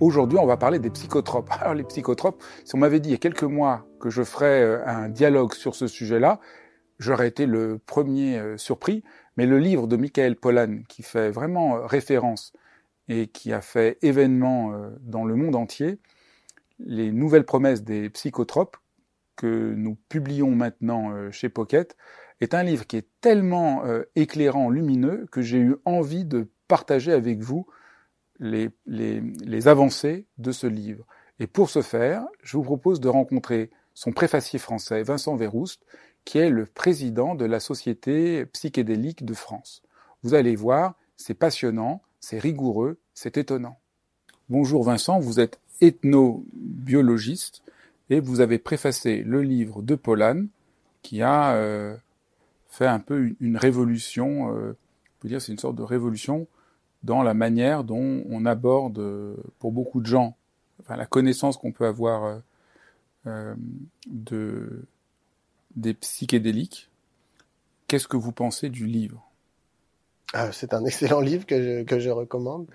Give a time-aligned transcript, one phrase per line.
[0.00, 1.50] Aujourd'hui, on va parler des psychotropes.
[1.60, 4.62] Alors, les psychotropes, si on m'avait dit il y a quelques mois que je ferais
[4.62, 6.38] euh, un dialogue sur ce sujet-là,
[7.00, 9.02] j'aurais été le premier euh, surpris.
[9.36, 12.52] Mais le livre de Michael Pollan, qui fait vraiment euh, référence
[13.08, 15.98] et qui a fait événement dans le monde entier,
[16.78, 18.76] les nouvelles promesses des psychotropes
[19.34, 21.96] que nous publions maintenant chez Pocket,
[22.42, 23.82] est un livre qui est tellement
[24.14, 27.66] éclairant, lumineux, que j'ai eu envie de partager avec vous
[28.40, 31.04] les, les, les, avancées de ce livre.
[31.40, 35.82] Et pour ce faire, je vous propose de rencontrer son préfacier français, Vincent Verroust,
[36.24, 39.82] qui est le président de la Société psychédélique de France.
[40.22, 43.78] Vous allez voir, c'est passionnant, c'est rigoureux, c'est étonnant.
[44.48, 47.62] Bonjour Vincent, vous êtes ethnobiologiste
[48.10, 50.46] et vous avez préfacé le livre de Polan
[51.02, 51.96] qui a euh,
[52.68, 56.46] fait un peu une, révolution, euh, on peut dire c'est une sorte de révolution
[57.08, 60.36] dans la manière dont on aborde, euh, pour beaucoup de gens,
[60.82, 62.38] enfin, la connaissance qu'on peut avoir euh,
[63.26, 63.54] euh,
[64.10, 64.84] de,
[65.74, 66.90] des psychédéliques.
[67.86, 69.26] Qu'est-ce que vous pensez du livre?
[70.34, 72.66] Ah, C'est un excellent livre que je, que je recommande,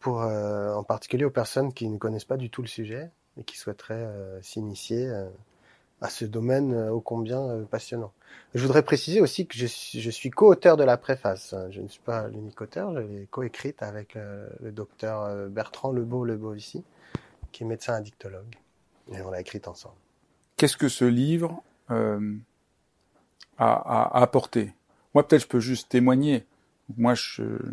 [0.00, 3.58] pour, en particulier aux personnes qui ne connaissent pas du tout le sujet et qui
[3.58, 4.08] souhaiteraient
[4.40, 5.12] s'initier
[6.00, 8.12] à ce domaine euh, ô combien euh, passionnant.
[8.54, 11.54] Je voudrais préciser aussi que je suis, co-auteur de la préface.
[11.70, 16.54] Je ne suis pas l'unique auteur, je l'ai co-écrite avec euh, le docteur Bertrand Lebeau
[16.54, 16.82] ici,
[17.52, 18.54] qui est médecin addictologue.
[19.12, 19.96] Et on l'a écrite ensemble.
[20.56, 21.62] Qu'est-ce que ce livre
[23.58, 24.72] a, apporté?
[25.14, 26.46] Moi, peut-être, je peux juste témoigner.
[26.96, 27.14] Moi,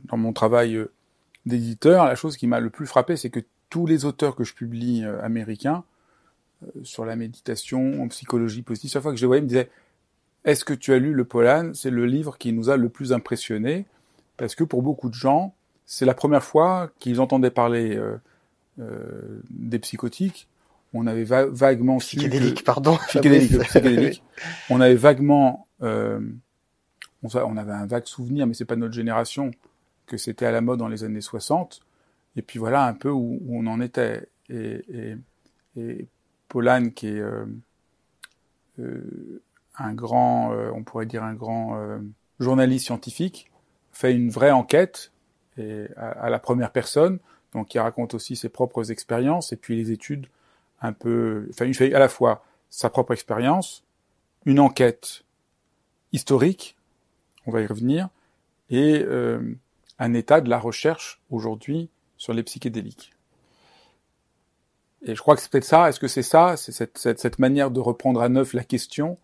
[0.06, 0.86] dans mon travail
[1.46, 4.54] d'éditeur, la chose qui m'a le plus frappé, c'est que tous les auteurs que je
[4.54, 5.86] publie américains
[6.84, 8.92] sur la méditation, en psychologie positive.
[8.92, 9.70] Chaque fois que je les voyais, ils me disaient
[10.46, 13.14] Est-ce que tu as lu le Polan C'est le livre qui nous a le plus
[13.14, 13.86] impressionné
[14.38, 15.54] parce que pour beaucoup de gens,
[15.86, 18.18] c'est la première fois qu'ils entendaient parler euh,
[18.80, 20.48] euh, des psychotiques.
[20.94, 24.24] On avait vaguement psychédélique, pardon, psychédélique,
[24.70, 26.20] On avait vaguement, euh,
[27.24, 29.52] on, on, avait un vague souvenir, mais c'est pas notre génération,
[30.06, 31.82] que c'était à la mode dans les années 60.
[32.36, 34.28] Et puis voilà un peu où, où on en était.
[34.50, 35.18] Et, et,
[35.78, 36.08] et
[36.54, 37.46] Polan, qui est euh,
[38.78, 39.42] euh,
[39.80, 41.80] un grand, euh, on pourrait dire un grand
[42.40, 43.52] journaliste scientifique,
[43.92, 45.12] fait une vraie enquête
[45.98, 47.18] à, la première personne,
[47.54, 50.28] donc il raconte aussi ses propres expériences et puis les études
[50.82, 53.84] un peu, enfin il fait à la fois sa propre expérience,
[54.46, 55.24] une enquête
[56.12, 56.76] historique,
[57.48, 58.10] on va y revenir,
[58.70, 59.04] et
[59.98, 63.13] un état de la recherche aujourd'hui sur les psychédéliques.
[65.06, 65.90] Et je crois que c'est peut-être ça.
[65.90, 66.56] Est-ce que c'est ça?
[66.58, 69.18] C'est cette, cette, cette, manière de reprendre à neuf la question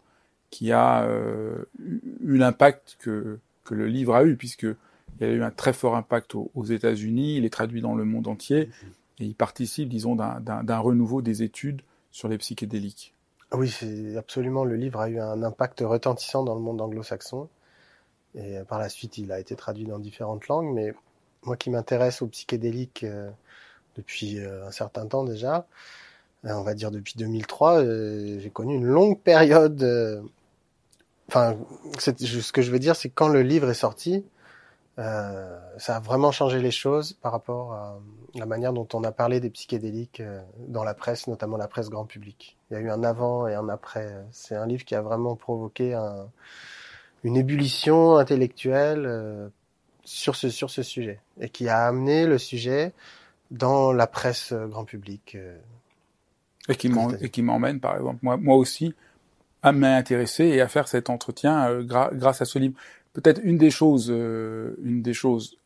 [0.49, 5.33] qui a euh, eu l'impact que, que le livre a eu, puisque il y a
[5.33, 8.69] eu un très fort impact aux, aux États-Unis, il est traduit dans le monde entier,
[9.19, 13.13] et il participe, disons, d'un renouveau des études sur les psychédéliques.
[13.51, 14.63] Oui, c'est absolument.
[14.63, 17.49] Le livre a eu un impact retentissant dans le monde anglo-saxon,
[18.35, 20.73] et par la suite, il a été traduit dans différentes langues.
[20.73, 20.93] Mais
[21.43, 23.29] moi, qui m'intéresse aux psychédéliques euh,
[23.99, 25.67] depuis euh, un certain temps déjà.
[26.45, 30.23] Euh, on va dire depuis 2003, euh, j'ai connu une longue période.
[31.27, 31.57] Enfin,
[31.99, 34.25] ce que je veux dire, c'est quand le livre est sorti,
[34.97, 37.99] ça a vraiment changé les choses par rapport à
[38.35, 40.21] la manière dont on a parlé des psychédéliques
[40.67, 42.57] dans la presse, notamment la presse grand public.
[42.69, 44.13] Il y a eu un avant et un après.
[44.31, 46.27] C'est un livre qui a vraiment provoqué un,
[47.23, 49.51] une ébullition intellectuelle
[50.03, 50.49] sur ce
[50.83, 52.91] sujet et qui a amené le sujet
[53.51, 55.35] dans la presse euh, grand public.
[55.35, 55.57] Euh,
[56.67, 58.93] et qui m'emmène, par exemple, moi, moi aussi,
[59.63, 62.75] à m'intéresser et à faire cet entretien euh, grâce à ce livre.
[63.13, 65.57] Peut-être une des choses, une des choses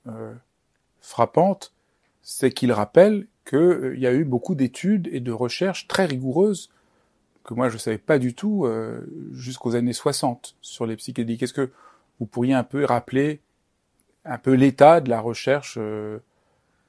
[1.02, 1.74] frappantes,
[2.22, 6.70] c'est qu'il rappelle qu'il y a eu beaucoup d'études et de recherches très rigoureuses
[7.44, 9.02] que moi je savais pas du tout euh,
[9.34, 11.44] jusqu'aux années 60 sur les psychédéliques.
[11.44, 11.72] Est-ce que
[12.20, 13.42] vous pourriez un peu rappeler
[14.26, 16.20] un peu l'état de la recherche euh,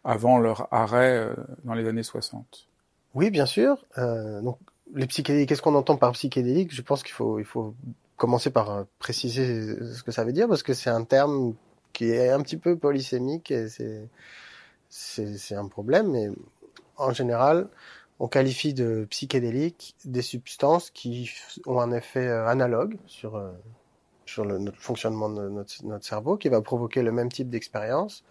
[0.04, 1.34] avant leur arrêt euh,
[1.64, 2.68] dans les années 60
[3.14, 3.84] Oui, bien sûr.
[3.96, 4.58] donc
[4.94, 6.74] les psychédéliques, qu'est-ce qu'on entend par psychédélique?
[6.74, 7.74] Je pense qu'il faut il faut
[8.16, 11.54] commencer par préciser ce que ça veut dire parce que c'est un terme
[11.92, 13.68] qui est un petit peu polysémique et
[14.88, 16.10] c'est un problème.
[16.10, 16.28] Mais
[16.96, 17.68] en général,
[18.18, 21.30] on qualifie de psychédéliques des substances qui
[21.66, 23.50] ont un effet euh, analogue sur, euh,
[24.26, 28.24] sur le, fonctionnement de notre, notre, cerveau, qui va provoquer le même type d'expérience.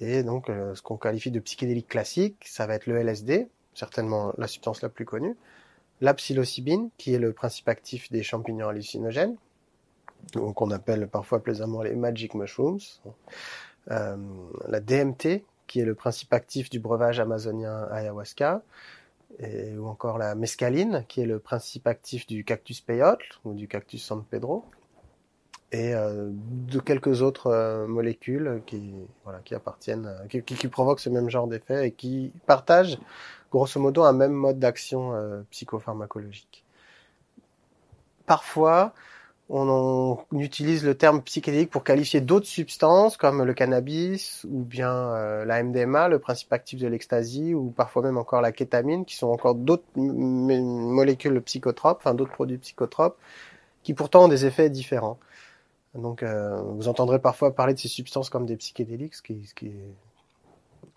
[0.00, 4.32] Et donc, euh, ce qu'on qualifie de psychédélique classique, ça va être le LSD, certainement
[4.38, 5.36] la substance la plus connue,
[6.00, 9.36] la psilocybine, qui est le principe actif des champignons hallucinogènes,
[10.32, 12.78] qu'on appelle parfois plaisamment les magic mushrooms,
[13.90, 14.16] euh,
[14.68, 18.62] la DMT, qui est le principe actif du breuvage amazonien ayahuasca,
[19.40, 24.02] ou encore la mescaline, qui est le principe actif du cactus peyote ou du cactus
[24.02, 24.64] San Pedro,
[25.70, 28.94] et euh, de quelques autres euh, molécules qui,
[29.24, 32.98] voilà, qui appartiennent, euh, qui, qui, provoquent ce même genre d'effet et qui partagent
[33.50, 36.64] grosso modo un même mode d'action euh, psychopharmacologique.
[38.26, 38.92] Parfois,
[39.50, 45.44] on, utilise le terme psychédélique pour qualifier d'autres substances comme le cannabis ou bien euh,
[45.46, 49.28] la MDMA, le principe actif de l'ecstasy, ou parfois même encore la kétamine, qui sont
[49.28, 53.16] encore d'autres molécules psychotropes, enfin d'autres produits psychotropes,
[53.82, 55.18] qui pourtant ont des effets différents.
[55.98, 59.54] Donc, euh, vous entendrez parfois parler de ces substances comme des psychédéliques, ce qui, ce
[59.54, 59.94] qui est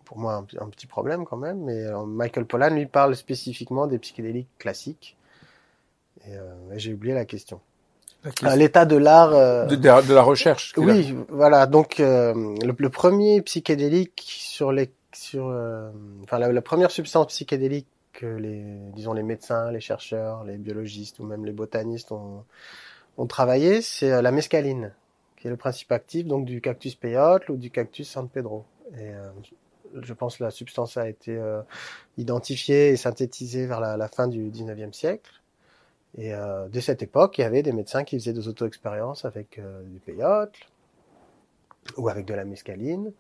[0.06, 1.62] pour moi un, petit problème quand même.
[1.63, 5.18] Mais euh, Michael Pollan lui parle spécifiquement des psychédéliques classiques.
[6.27, 7.62] Et, et j'ai oublié la question
[8.56, 10.74] l'état de l'art euh, de, de, la recherche.
[10.77, 11.65] Oui, voilà.
[11.65, 12.33] Donc euh,
[12.63, 15.89] le, premier psychédélique sur les sur euh,
[16.24, 18.63] enfin la, première substance psychédélique que les
[18.94, 22.44] disons les médecins, les chercheurs, les biologistes ou même les botanistes ont
[23.18, 24.94] ont travaillé, c'est la mescaline,
[25.38, 28.66] qui est le principe actif donc du cactus peyote ou du cactus San Pedro.
[28.98, 29.12] Et
[30.02, 31.40] je pense que la substance a été
[32.18, 35.42] identifiée et synthétisée vers la, fin du 19e siècle.
[36.18, 39.60] Et euh, de cette époque, il y avait des médecins qui faisaient des auto-expériences avec
[39.60, 40.56] euh, du peyote
[41.98, 43.14] ou avec de la mescaline.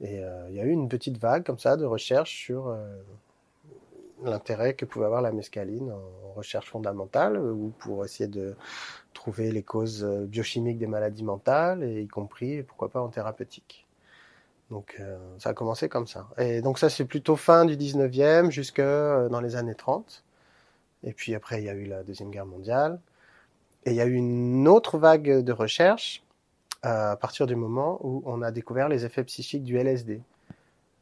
[0.00, 2.96] Et euh, il y a eu une petite vague comme ça de recherche sur euh,
[4.24, 8.56] l'intérêt que pouvait avoir la mescaline en recherche fondamentale ou pour essayer de
[9.12, 13.86] trouver les causes euh, biochimiques des maladies mentales et y compris pourquoi pas en thérapeutique.
[14.70, 15.00] Donc
[15.38, 16.26] ça a commencé comme ça.
[16.38, 20.24] Et donc ça c'est plutôt fin du 19e jusque dans les années 30.
[21.04, 22.98] Et puis après, il y a eu la Deuxième Guerre mondiale.
[23.84, 26.24] Et il y a eu une autre vague de recherche
[26.84, 30.22] euh, à partir du moment où on a découvert les effets psychiques du LSD.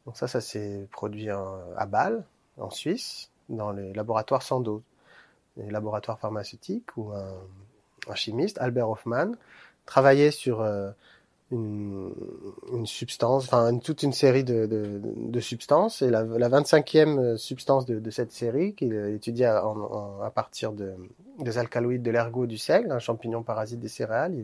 [0.05, 2.25] Donc ça, ça s'est produit à Bâle,
[2.57, 4.81] en Suisse, dans les laboratoires sans dose.
[5.57, 9.31] Les laboratoires pharmaceutiques où un, chimiste, Albert Hoffman,
[9.85, 10.89] travaillait sur euh,
[11.51, 16.01] une, substance, enfin toute une série de, substances.
[16.01, 20.95] Et la, la 25e substance de, cette série, qu'il étudie à, à, partir de,
[21.39, 24.35] des alcaloïdes de l'ergot du seigle, un champignon parasite des céréales,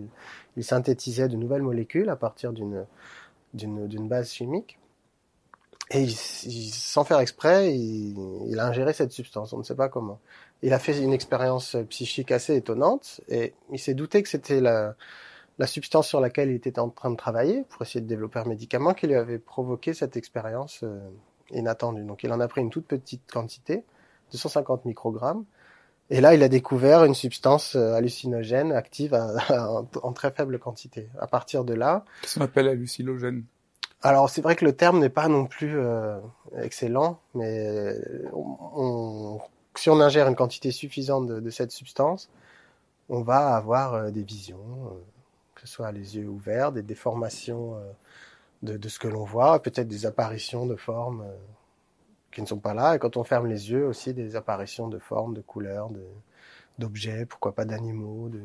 [0.56, 4.79] il, synthétisait de nouvelles molécules à partir d'une base chimique.
[5.92, 8.16] Et il, sans faire exprès, il,
[8.48, 10.20] il, a ingéré cette substance, on ne sait pas comment.
[10.62, 14.96] Il a fait une expérience psychique assez étonnante et il s'est douté que c'était la,
[15.60, 18.46] la substance sur laquelle il était en train de travailler pour essayer de développer un
[18.46, 21.00] médicament qui lui avait provoqué cette expérience euh,
[21.52, 22.04] inattendue.
[22.04, 23.84] Donc il en a pris une toute petite quantité,
[24.32, 25.44] 250 microgrammes,
[26.10, 29.14] et là il a découvert une substance euh, hallucinogène active
[30.02, 31.10] en très faible quantité.
[31.20, 32.06] À partir de là...
[32.22, 33.44] Qu'est-ce qu'on hallucinogène?
[34.02, 36.20] Alors c'est vrai que le terme n'est pas non plus euh,
[36.62, 37.96] excellent, mais
[38.34, 39.40] on,
[39.76, 42.30] si on ingère une quantité suffisante de, cette substance,
[43.10, 44.94] on va avoir des visions,
[45.60, 49.88] que ce soit les yeux ouverts, des déformations euh, de, ce que l'on voit, peut-être
[49.88, 51.36] des apparitions de formes euh,
[52.32, 52.96] qui ne sont pas là.
[52.96, 55.90] Et quand on ferme les yeux, aussi des apparitions de formes, de couleurs,
[56.78, 58.40] d'objets, pourquoi pas d'animaux, de,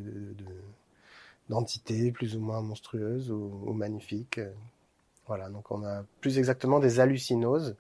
[1.49, 4.41] d'entités plus ou moins monstrueuses ou, magnifiques.
[5.27, 7.77] Voilà, donc on a plus exactement des hallucinoses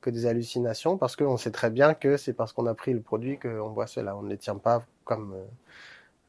[0.00, 3.00] que des hallucinations parce qu'on sait très bien que c'est parce qu'on a pris le
[3.00, 4.16] produit qu'on voit cela.
[4.16, 5.44] On ne les tient pas comme, euh,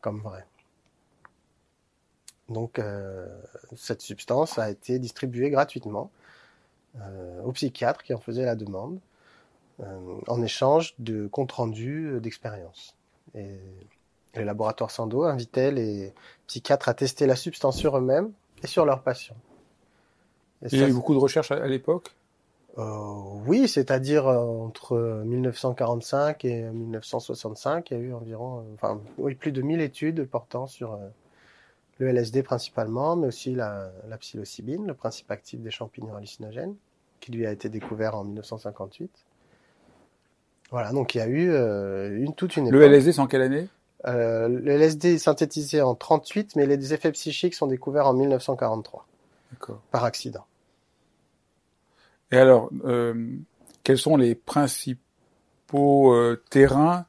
[0.01, 0.45] comme vrai.
[2.49, 3.27] Donc euh,
[3.75, 6.09] cette substance a été distribuée gratuitement
[7.01, 8.99] euh, aux psychiatres qui en faisaient la demande
[10.27, 12.95] en échange de comptes rendus d'expérience.
[13.33, 13.59] Et
[14.33, 16.13] les laboratoires Sando invitaient les
[16.47, 18.31] psychiatres à tester la substance sur eux-mêmes
[18.63, 19.35] et sur leurs patients.
[20.63, 22.11] Et Il y a eu beaucoup de recherches à, l'époque
[23.47, 29.61] oui, c'est-à-dire entre 1945 et 1965, il y a eu environ, enfin, oui, plus de
[29.61, 30.99] 1000 études portant sur
[31.99, 36.75] le LSD principalement, mais aussi la, la psilocybine, le principe actif des champignons hallucinogènes,
[37.21, 39.09] qui lui a été découvert en 1958.
[40.71, 42.69] Voilà, donc il y a eu euh, une toute une.
[42.69, 43.67] Le LSD, c'est en quelle année?
[44.05, 49.05] Euh, Le LSD est synthétisé en 38, mais les effets psychiques sont découverts en 1943.
[49.91, 50.45] Par accident.
[52.31, 53.37] Et alors, euh,
[53.83, 57.05] quels sont les principaux euh, terrains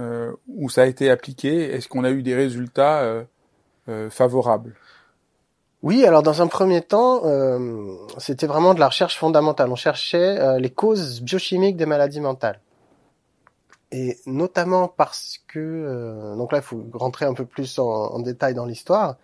[0.00, 1.72] euh, où ça a été appliqué?
[1.72, 3.24] Est-ce qu'on a eu des résultats
[3.88, 4.74] euh, favorable
[5.82, 9.72] oui, alors dans un premier temps, euh, c'était vraiment de la recherche fondamentale.
[9.72, 12.60] On cherchait euh, les causes biochimiques des maladies mentales.
[13.90, 18.66] Et notamment parce que, donc là, il faut rentrer un peu plus en, détail dans
[18.66, 19.16] l'histoire.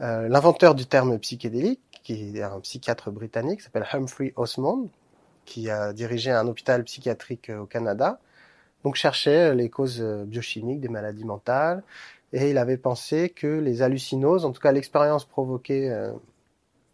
[0.00, 4.88] L'inventeur du terme psychédélique, qui est un psychiatre britannique, s'appelle Humphrey Osmond,
[5.44, 8.18] qui a dirigé un hôpital psychiatrique au Canada,
[8.82, 11.82] donc cherchait les causes biochimiques des maladies mentales.
[12.32, 16.12] Et il avait pensé que les hallucinoses, en tout cas l'expérience provoquée euh,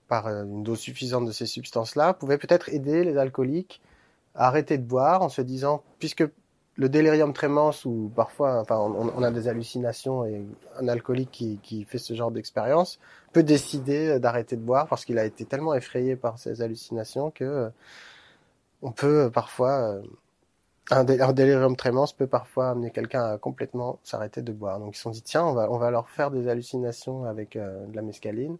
[0.08, 3.82] par euh, une dose suffisante de ces substances-là, pouvait peut-être aider les alcooliques
[4.34, 6.24] à arrêter de boire en se disant, puisque
[6.76, 10.44] le délirium tremens ou parfois, enfin, on, a des hallucinations et
[10.78, 12.98] un alcoolique qui, qui fait ce genre d'expérience
[13.32, 17.44] peut décider d'arrêter de boire parce qu'il a été tellement effrayé par ces hallucinations que
[17.44, 17.68] euh,
[18.82, 20.00] on peut parfois
[20.90, 24.78] un, délirium tremens peut parfois amener quelqu'un à complètement s'arrêter de boire.
[24.78, 27.56] Donc ils se sont dit tiens, on va, on va leur faire des hallucinations avec
[27.56, 28.56] euh, de la mescaline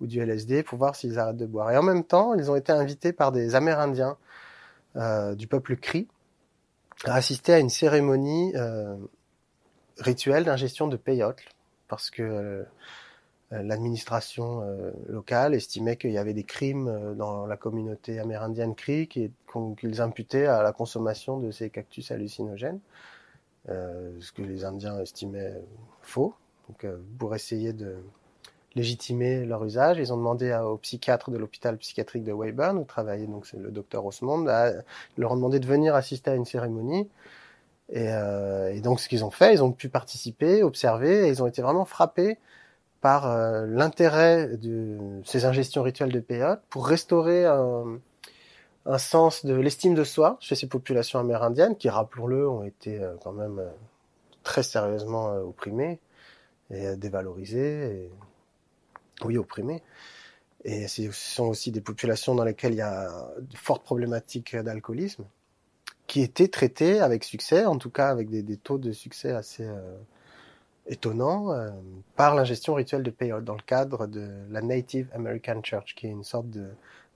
[0.00, 1.70] ou du LSD pour voir s'ils arrêtent de boire.
[1.70, 4.16] Et en même temps, ils ont été invités par des Amérindiens
[4.96, 6.08] euh, du peuple Cri
[7.04, 8.96] assister à une cérémonie euh,
[9.98, 11.40] rituelle d'ingestion de peyote
[11.88, 12.64] parce que euh,
[13.50, 20.00] l'administration euh, locale estimait qu'il y avait des crimes dans la communauté amérindienne Cri qu'ils
[20.00, 22.80] imputaient à la consommation de ces cactus hallucinogènes,
[23.66, 25.60] ce que les Indiens estimaient
[26.00, 26.34] faux.
[26.68, 26.86] Donc,
[27.18, 27.96] pour essayer de
[28.74, 33.26] légitimer leur usage, ils ont demandé au psychiatre de l'hôpital psychiatrique de Weyburn, où travaillait
[33.26, 34.72] donc le docteur Osmond, à,
[35.16, 37.08] leur ont demandé de venir assister à une cérémonie.
[37.90, 41.46] Et, et donc, ce qu'ils ont fait, ils ont pu participer, observer, et ils ont
[41.46, 42.38] été vraiment frappés
[43.02, 47.98] par euh, l'intérêt de ces ingestions rituelles de peyote pour restaurer un,
[48.96, 53.32] sens de l'estime de soi chez ces populations amérindiennes qui, rappelons-le, ont été euh, quand
[53.32, 53.68] même euh,
[54.44, 55.98] très sérieusement opprimées
[56.70, 58.08] et dévalorisées,
[59.24, 59.82] oui, opprimées.
[60.64, 65.24] Et ce sont aussi des populations dans lesquelles il y a de fortes problématiques d'alcoolisme
[66.06, 69.66] qui étaient traitées avec succès, en tout cas avec des, taux de succès assez
[70.86, 71.70] étonnant euh,
[72.16, 76.10] par l'ingestion rituelle de peyote dans le cadre de la Native American Church, qui est
[76.10, 76.46] une sorte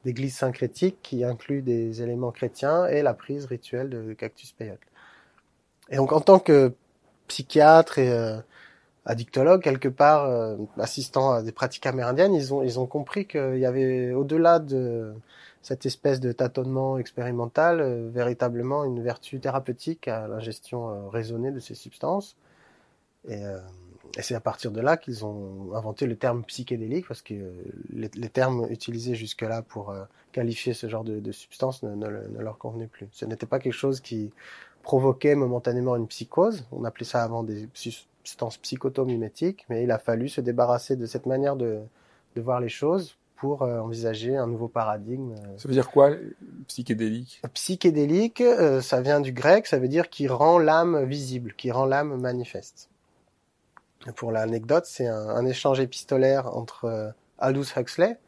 [0.04, 4.80] d'église syncrétique qui inclut des éléments chrétiens et la prise rituelle de cactus peyote.
[5.90, 6.72] Et donc en tant que
[7.28, 8.38] psychiatre et euh,
[9.06, 14.12] addictologue quelque part euh, assistant à des pratiques amérindiennes, ils ont compris qu'il y avait
[14.12, 15.14] au-delà de
[15.62, 22.36] cette espèce de tâtonnement expérimental véritablement une vertu thérapeutique à l'ingestion raisonnée de ces substances
[23.28, 23.58] et, euh,
[24.16, 27.34] et c'est à partir de là qu'ils ont inventé le terme psychédélique, parce que
[27.90, 32.40] les, termes utilisés jusque-là pour euh, qualifier ce genre de, de substance ne, ne, ne,
[32.40, 33.08] leur convenaient plus.
[33.12, 34.30] Ce n'était pas quelque chose qui
[34.82, 36.64] provoquait momentanément une psychose.
[36.72, 37.66] On appelait ça avant des
[38.26, 41.80] substances psychotomimétiques, mais il a fallu se débarrasser de cette manière de,
[42.34, 45.34] de voir les choses pour euh, envisager un nouveau paradigme.
[45.58, 46.10] Ça veut dire quoi,
[46.66, 47.40] psychédélique?
[47.54, 51.84] Psychédélique, euh, ça vient du grec, ça veut dire qui rend l'âme visible, qui rend
[51.84, 52.88] l'âme manifeste.
[54.16, 58.18] Pour l'anecdote, c'est un, un, échange épistolaire entre euh, Aldous Huxley,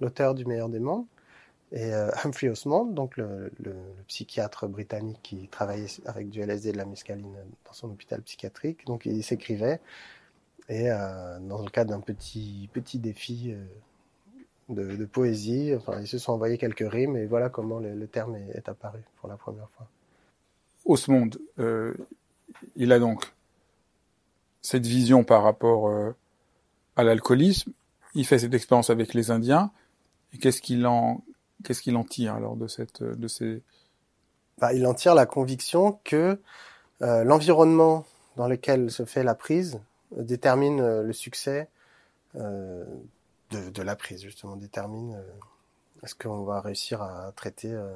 [0.00, 1.04] l'auteur du Meilleur des mondes,
[1.72, 3.50] et euh, Humphrey Osmond, donc le,
[4.06, 8.86] psychiatre britannique qui travaillait avec du LSD et de la mescaline dans son hôpital psychiatrique.
[8.86, 9.80] Donc il s'écrivait
[10.68, 16.18] et euh, dans le cadre d'un petit petit défi euh, de, poésie, enfin ils se
[16.18, 19.88] sont envoyés quelques rimes et voilà comment le, terme est, apparu pour la première fois.
[20.84, 21.30] Osmond,
[22.76, 23.32] il a donc
[24.62, 25.92] cette vision par rapport
[26.94, 27.72] à l'alcoolisme.
[28.14, 29.70] Il fait cette expérience avec les Indiens.
[30.32, 31.22] Et qu'est-ce qu'il en,
[31.66, 33.62] qu'est-ce qu'il en tire alors de cette, de ces
[34.58, 36.40] bah, Il en tire la conviction que
[37.02, 38.06] euh, l'environnement
[38.36, 39.80] dans lequel se fait la prise
[40.16, 41.68] détermine euh, le succès
[42.36, 42.84] euh,
[43.50, 45.22] de, la prise, justement, détermine euh,
[46.02, 47.92] est-ce qu'on va réussir à traiter euh,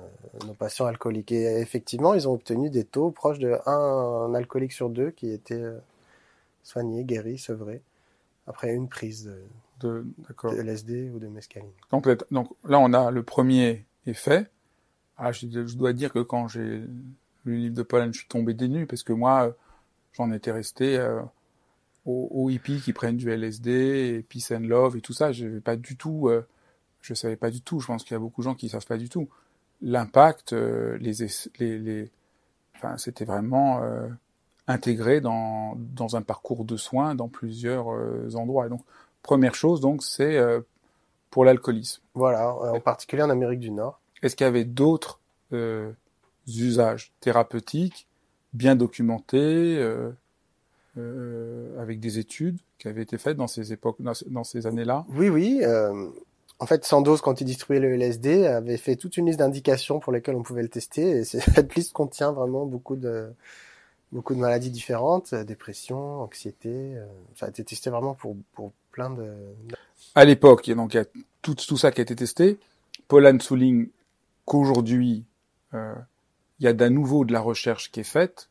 [0.47, 1.33] nos patients alcooliques.
[1.33, 5.65] Et effectivement, ils ont obtenu des taux proches de 1 alcoolique sur 2 qui était
[6.63, 7.83] soigné, guéri, sevré,
[8.47, 9.43] après une prise de,
[9.81, 10.07] de,
[10.45, 11.71] de LSD ou de mescaline.
[11.91, 14.51] Donc, donc, là, on a le premier effet,
[15.17, 15.47] ah, je,
[15.77, 16.89] dois dire que quand j'ai lu
[17.45, 19.55] le livre de Pollen, je suis tombé des nues parce que moi,
[20.13, 21.21] j'en étais resté euh,
[22.07, 25.33] aux, hippies qui prennent du LSD, et peace and love et tout ça.
[25.33, 26.47] Je pas du tout, euh,
[27.03, 27.81] je savais pas du tout.
[27.81, 29.29] Je pense qu'il y a beaucoup de gens qui savent pas du tout
[29.83, 31.13] l'impact, euh, les,
[31.59, 32.11] les, les,
[32.77, 34.09] enfin, c'était vraiment euh,
[34.67, 38.67] intégré dans, dans un parcours de soins dans plusieurs euh, endroits.
[38.67, 38.83] Et donc,
[39.23, 40.39] première chose, donc, c'est
[41.31, 42.03] pour l'alcoolisme.
[42.15, 44.01] Voilà, en particulier en Amérique du Nord.
[44.23, 45.21] Est-ce qu'il y avait d'autres
[46.47, 48.07] usages thérapeutiques
[48.53, 49.81] bien documentés,
[50.97, 55.07] avec des études qui avaient été faites dans ces époques, dans, ces années-là?
[55.11, 55.63] Oui, oui.
[56.61, 60.13] En fait, Sandoz, quand il distribuait le LSD, avait fait toute une liste d'indications pour
[60.13, 61.09] lesquelles on pouvait le tester.
[61.11, 63.31] Et cette liste contient vraiment beaucoup de
[64.13, 66.69] beaucoup de maladies différentes, euh, dépression, anxiété.
[66.97, 69.33] Euh, ça a été testé vraiment pour pour plein de.
[70.15, 70.97] À l'époque, il y a donc
[71.43, 72.59] tout ça qui a été testé.
[73.09, 73.89] Polan souligne
[74.45, 75.25] qu'aujourd'hui,
[75.75, 75.95] euh,
[76.59, 78.49] il y a d'un nouveau de la recherche qui est faite.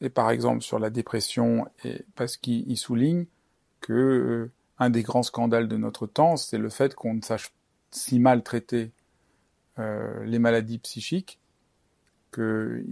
[0.00, 1.66] Et par exemple sur la dépression,
[2.14, 3.26] parce qu'il souligne
[3.80, 7.52] que euh, un des grands scandales de notre temps, c'est le fait qu'on ne sache
[7.90, 8.92] si mal traiter
[9.78, 11.38] euh, les maladies psychiques,
[12.32, 12.84] qu'il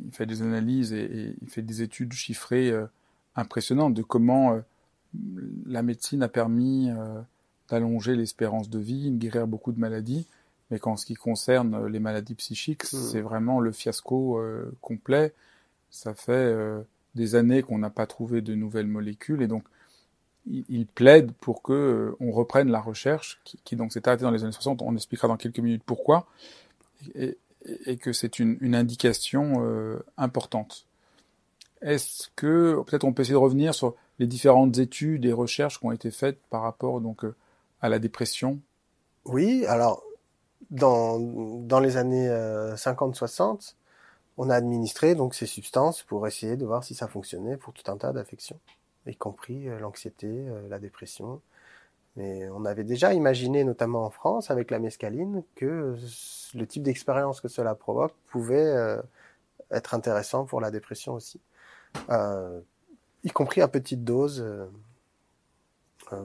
[0.00, 2.72] il fait des analyses et, fait des études chiffrées
[3.36, 4.62] impressionnantes de comment
[5.66, 7.20] la médecine a permis euh,
[7.68, 10.26] d'allonger l'espérance de vie, de guérir beaucoup de maladies,
[10.70, 12.96] mais qu'en ce qui concerne les maladies psychiques, mmh.
[12.96, 14.40] c'est vraiment le fiasco
[14.80, 15.34] complet.
[15.90, 16.54] Ça fait
[17.14, 19.64] des années qu'on n'a pas trouvé de nouvelles molécules et donc
[20.46, 24.42] il, plaide pour que euh, on reprenne la recherche, qui, donc s'est arrêtée dans les
[24.42, 24.82] années 60.
[24.82, 26.26] On expliquera dans quelques minutes pourquoi,
[27.14, 27.36] et,
[27.98, 30.86] que c'est une, indication euh, importante.
[31.82, 35.86] Est-ce que peut-être on peut essayer de revenir sur les différentes études et recherches qui
[35.86, 37.34] ont été faites par rapport donc euh,
[37.80, 38.60] à la dépression
[39.24, 40.04] Oui, alors
[40.70, 43.74] dans, dans les années 50-60,
[44.36, 47.90] on a administré donc ces substances pour essayer de voir si ça fonctionnait pour tout
[47.90, 48.60] un tas d'affections
[49.06, 51.40] y compris euh, l'anxiété, euh, la dépression.
[52.16, 55.96] Mais on avait déjà imaginé, notamment en France, avec la mescaline, que
[56.54, 59.00] le type d'expérience que cela provoque pouvait euh,
[59.70, 61.40] être intéressant pour la dépression aussi.
[63.24, 64.44] Y compris à petite dose.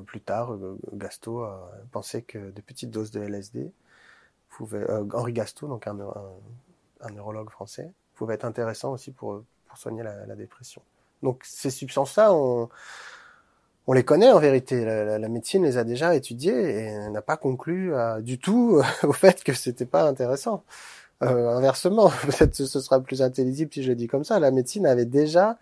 [0.06, 0.58] plus tard,
[0.94, 3.72] Gasto a pensé que de petites doses de LSD
[4.50, 5.98] pouvaient, Henri Gasto, donc un,
[7.02, 10.82] un, neurologue français, pouvait être intéressant aussi pour, pour soigner la dépression.
[11.22, 12.70] Donc ces substances-là, on,
[13.88, 14.84] on les connaît en vérité.
[14.84, 19.54] La, médecine les a déjà étudiées et n'a pas conclu du tout au fait que
[19.54, 20.64] c'était pas intéressant.
[21.24, 24.40] Euh, inversement, peut-être ce sera plus intelligible si je le dis comme ça.
[24.40, 25.58] La médecine avait déjà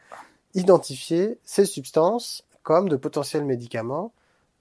[0.53, 4.13] identifié ces substances comme de potentiels médicaments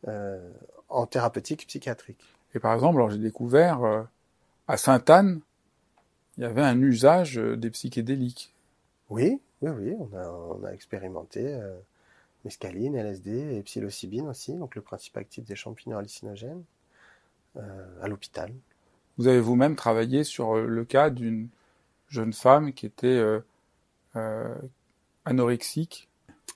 [0.08, 0.50] euh,
[0.88, 2.22] en thérapeutique psychiatrique.
[2.54, 4.02] Et par exemple, j'ai découvert euh,
[4.68, 5.40] à Sainte-Anne,
[6.36, 8.52] il y avait un usage des psychédéliques.
[9.10, 11.74] Oui, oui, oui, on a, on a expérimenté euh,
[12.44, 16.64] mescaline, LSD et psilocybine aussi, donc le principe actif des champignons hallucinogènes,
[17.56, 18.52] euh, à l'hôpital.
[19.18, 21.48] Vous avez vous-même travaillé sur euh, le cas d'une
[22.08, 23.40] jeune femme qui était euh,
[24.16, 24.54] euh
[25.24, 26.08] anorexique.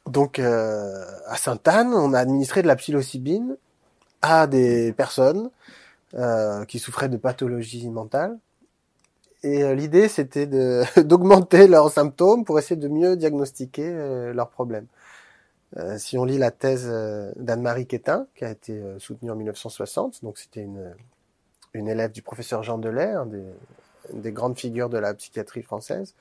[0.06, 3.56] Donc à Sainte-Anne, on a administré de la psilocybine
[4.22, 5.50] à des personnes
[6.68, 8.38] qui souffraient de pathologies mentales
[9.46, 10.46] et euh, l'idée, c'était
[10.96, 14.86] d'augmenter leurs symptômes pour essayer de mieux diagnostiquer euh, leurs problèmes.
[15.76, 16.88] Euh, si on lit la thèse
[17.36, 20.94] d'Anne-Marie Quétin, qui a été soutenue en 1960, donc c'était une,
[21.74, 23.44] une élève du professeur Jean Delay, un des,
[24.12, 26.14] des grandes figures de la psychiatrie française,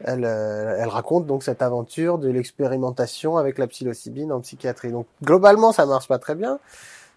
[0.00, 4.92] elle, elle, raconte donc cette aventure de l'expérimentation avec la psilocybine en psychiatrie.
[4.92, 6.58] Donc globalement, ça marche pas très bien.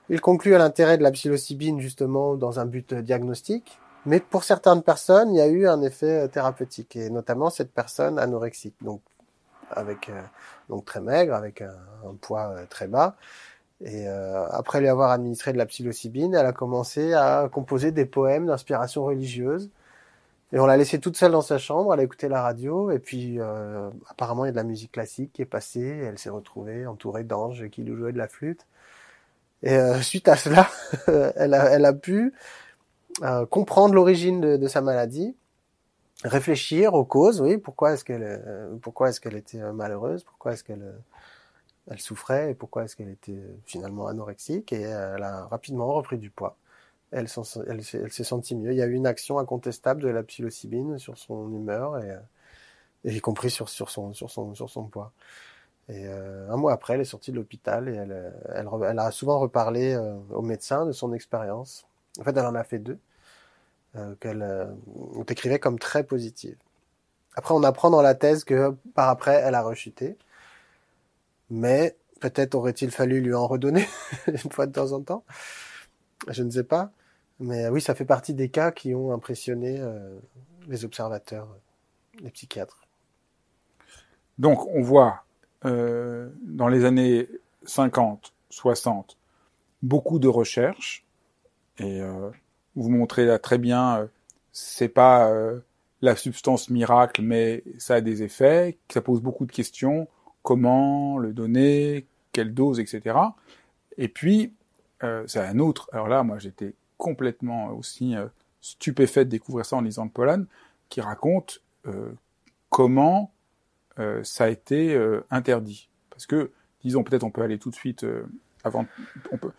[0.10, 4.82] Il conclut à l'intérêt de la psilocybine justement dans un but diagnostique, mais pour certaines
[4.82, 9.02] personnes, il y a eu un effet euh, thérapeutique, et notamment cette personne anorexique, donc
[9.70, 10.22] avec euh,
[10.68, 11.76] donc très maigre, avec un,
[12.22, 13.16] poids euh, très bas.
[13.82, 18.48] Et après lui avoir administré de la psilocybine, elle a commencé à composer des poèmes
[18.48, 19.70] d'inspiration religieuse.
[20.52, 22.98] Et on l'a laissée toute seule dans sa chambre, elle a écouté la radio, et
[22.98, 23.38] puis
[24.08, 27.24] apparemment il y a de la musique classique qui est passée, elle s'est retrouvée entourée
[27.24, 28.66] d'anges qui lui jouaient de la flûte.
[29.62, 30.68] Et suite à cela,
[31.36, 32.34] elle, a, elle a pu
[33.24, 35.36] euh, comprendre l'origine de, de, sa maladie,
[36.24, 40.54] réfléchir aux causes, oui, pourquoi est-ce qu'elle, euh, pourquoi est-ce qu'elle était euh, malheureuse, pourquoi
[40.54, 40.94] est-ce qu'elle
[41.92, 46.30] elle souffrait et pourquoi est-ce qu'elle était finalement anorexique et elle a rapidement repris du
[46.30, 46.56] poids.
[47.12, 47.28] Elle,
[47.68, 48.72] elle, elle s'est sentie mieux.
[48.72, 52.18] Il y a eu une action incontestable de la psilocybine sur son humeur et,
[53.06, 55.12] et y compris sur, sur, son, sur, son, sur son poids.
[55.90, 59.40] Et un mois après, elle est sortie de l'hôpital et elle, elle, elle, a souvent
[59.40, 59.98] reparlé
[60.32, 61.86] au médecin de son expérience.
[62.20, 63.00] En fait, elle en a fait deux.
[63.96, 64.66] euh, qu'elle euh,
[65.28, 66.58] décrivait comme très positive.
[67.36, 70.18] Après, on apprend dans la thèse que par après, elle a rechuté.
[71.50, 73.88] Mais peut-être aurait-il fallu lui en redonner
[74.28, 75.24] une fois de temps en temps.
[76.28, 76.92] Je ne sais pas.
[77.40, 80.20] Mais oui, ça fait partie des cas qui ont impressionné euh,
[80.68, 81.48] les observateurs,
[82.22, 82.88] les psychiatres.
[84.38, 85.24] Donc, on voit
[85.66, 87.28] euh, dans les années
[87.64, 89.18] 50, 60,
[89.82, 91.06] beaucoup de recherches.
[91.78, 92.30] Et euh,
[92.76, 94.08] vous montrez là très bien, euh,
[94.52, 95.60] c'est pas euh,
[96.02, 100.08] la substance miracle, mais ça a des effets, ça pose beaucoup de questions.
[100.44, 103.18] Comment le donner, quelle dose, etc.
[103.98, 104.54] Et puis,
[105.04, 105.90] euh, c'est un autre.
[105.92, 108.28] Alors là, moi, j'étais complètement aussi euh,
[108.62, 110.44] stupéfait de découvrir ça en lisant le Polan,
[110.90, 112.12] qui raconte euh,
[112.70, 113.32] comment
[113.98, 115.90] euh, ça a été euh, interdit.
[116.10, 116.52] Parce que,
[116.84, 118.28] disons, peut-être on peut aller tout de suite euh,
[118.64, 118.86] avant.
[119.32, 119.52] On peut.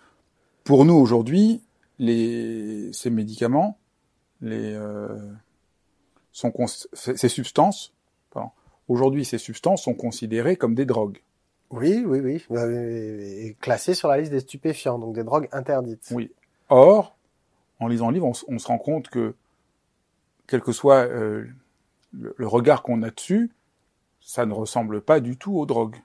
[0.65, 1.63] Pour nous aujourd'hui,
[1.99, 3.79] les ces médicaments,
[4.43, 5.09] les euh,
[6.33, 7.95] sont cons- ces ces substances,
[8.89, 11.23] aujourd'hui ces substances sont considérées comme des drogues.
[11.71, 12.45] Oui, oui, oui.
[12.51, 16.09] Euh, Et classé sur la liste des stupéfiants, donc des drogues interdites.
[16.11, 16.33] Oui.
[16.69, 17.17] Or,
[17.81, 19.35] en lisant le livre, on, se rend compte que,
[20.47, 21.47] quel que soit euh,
[22.13, 23.51] le, regard qu'on a dessus,
[24.21, 25.97] ça ne ressemble pas du tout aux drogues.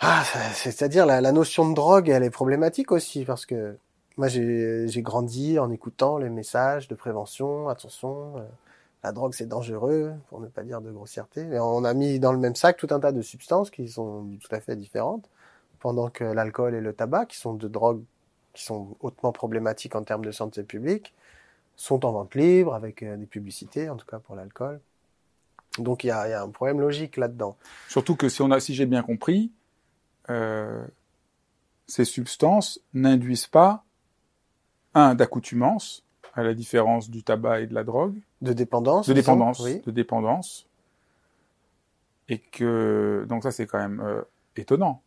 [0.00, 0.22] Ah,
[0.54, 3.76] c'est-à-dire la, notion de drogue, elle est problématique aussi parce que
[4.16, 8.42] moi j'ai grandi en écoutant les messages de prévention, attention, euh,
[9.04, 11.42] la drogue c'est dangereux, pour ne pas dire de grossièreté.
[11.42, 14.28] Et on a mis dans le même sac tout un tas de substances qui sont
[14.40, 15.28] tout à fait différentes,
[15.78, 18.02] pendant que l'alcool et le tabac, qui sont de drogues
[18.58, 21.14] qui sont hautement problématiques en termes de santé publique,
[21.76, 24.80] sont en vente libre avec euh, des publicités, en tout cas pour l'alcool.
[25.78, 27.56] Donc il y a, il y a un problème logique là-dedans.
[27.88, 29.52] Surtout que si on a, si j'ai bien compris,
[30.28, 30.84] euh,
[31.86, 33.84] ces substances n'induisent pas
[34.94, 36.02] un d'accoutumance,
[36.34, 39.08] à la différence du tabac et de la drogue, De dépendance.
[39.08, 39.80] de dépendance, oui.
[39.86, 40.66] de dépendance,
[42.28, 44.22] et que donc ça c'est quand même euh,
[44.56, 45.00] étonnant.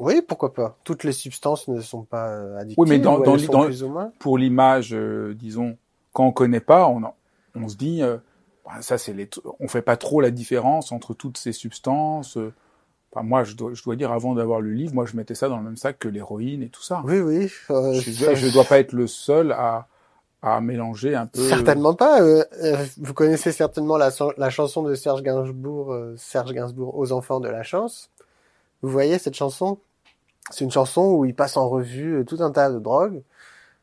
[0.00, 0.78] Oui, pourquoi pas.
[0.82, 2.82] Toutes les substances ne sont pas euh, addictives.
[2.82, 4.12] Oui, mais dans- plus ou moins.
[4.18, 5.76] pour l'image, euh, disons,
[6.14, 8.16] quand on connaît pas, on, se dit, euh,
[8.64, 9.28] bah, ça c'est les,
[9.60, 12.38] on fait pas trop la différence entre toutes ces substances.
[12.38, 12.52] euh.
[13.14, 15.58] Moi, je dois, je dois dire, avant d'avoir le livre, moi je mettais ça dans
[15.58, 17.02] le même sac que l'héroïne et tout ça.
[17.04, 17.48] Oui, oui.
[17.68, 19.88] je, je dois pas être le seul à,
[20.42, 21.40] à mélanger un peu.
[21.46, 22.20] Certainement pas.
[22.98, 27.48] vous connaissez certainement la, chan- la chanson de Serge Gainsbourg, Serge Gainsbourg aux enfants de
[27.48, 28.10] la chance.
[28.82, 29.78] Vous voyez cette chanson?
[30.50, 33.22] C'est une chanson où il passe en revue euh, tout un tas de drogues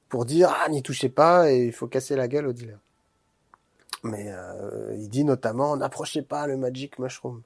[0.09, 2.79] pour dire ah n'y touchez pas et il faut casser la gueule aux dealers.
[4.03, 7.41] Mais euh, il dit notamment n'approchez pas le magic mushroom,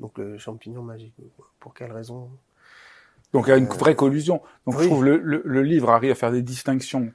[0.00, 1.14] donc le champignon magique.
[1.60, 2.30] Pour quelle raison?
[3.32, 4.40] Donc il y a une Euh, vraie collusion.
[4.66, 7.12] Donc je trouve le, le, le livre arrive à faire des distinctions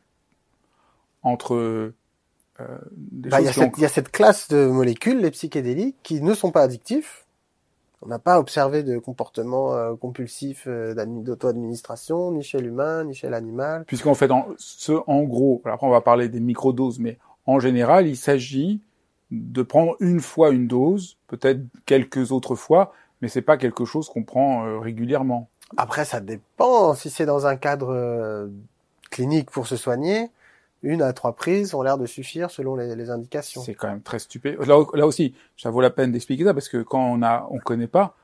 [1.23, 1.93] entre euh,
[2.91, 5.97] des Bah, il, y a cette, il y a cette classe de molécules, les psychédéliques,
[6.03, 7.25] qui ne sont pas addictifs.
[8.01, 13.29] On n'a pas observé de comportement euh, compulsif euh, d'auto-administration, ni chez l'humain, ni chez
[13.29, 13.83] l'animal.
[13.85, 18.07] Puisqu'en fait, en, ce, en gros, après on va parler des microdoses, mais en général,
[18.07, 18.81] il s'agit
[19.31, 24.07] de prendre une fois une dose, peut-être quelques autres fois, mais c'est pas quelque chose
[24.07, 25.49] qu'on prend euh, régulièrement.
[25.75, 26.95] Après, ça dépend.
[26.95, 28.49] Si c'est dans un cadre
[29.11, 30.31] clinique pour se soigner,
[30.81, 33.61] une à trois prises ont l'air de suffire selon les, les indications.
[33.61, 34.57] C'est quand même très stupide.
[34.59, 37.59] Là, là aussi, ça vaut la peine d'expliquer ça parce que quand on a, on
[37.59, 38.15] connaît pas,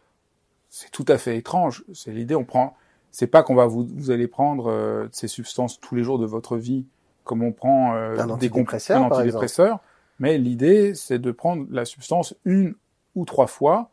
[0.69, 1.83] c'est tout à fait étrange.
[1.93, 2.75] C'est l'idée, on prend,
[3.11, 6.25] c'est pas qu'on va vous, vous allez prendre euh, ces substances tous les jours de
[6.25, 6.85] votre vie,
[7.23, 9.79] comme on prend euh, Un des antidépresseur, un antidépresseur.
[10.19, 12.75] Mais l'idée, c'est de prendre la substance une
[13.15, 13.89] ou trois fois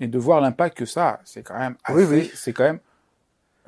[0.00, 1.20] et de voir l'impact que ça a.
[1.24, 2.30] C'est quand même assez, Oui, oui.
[2.34, 2.80] c'est quand même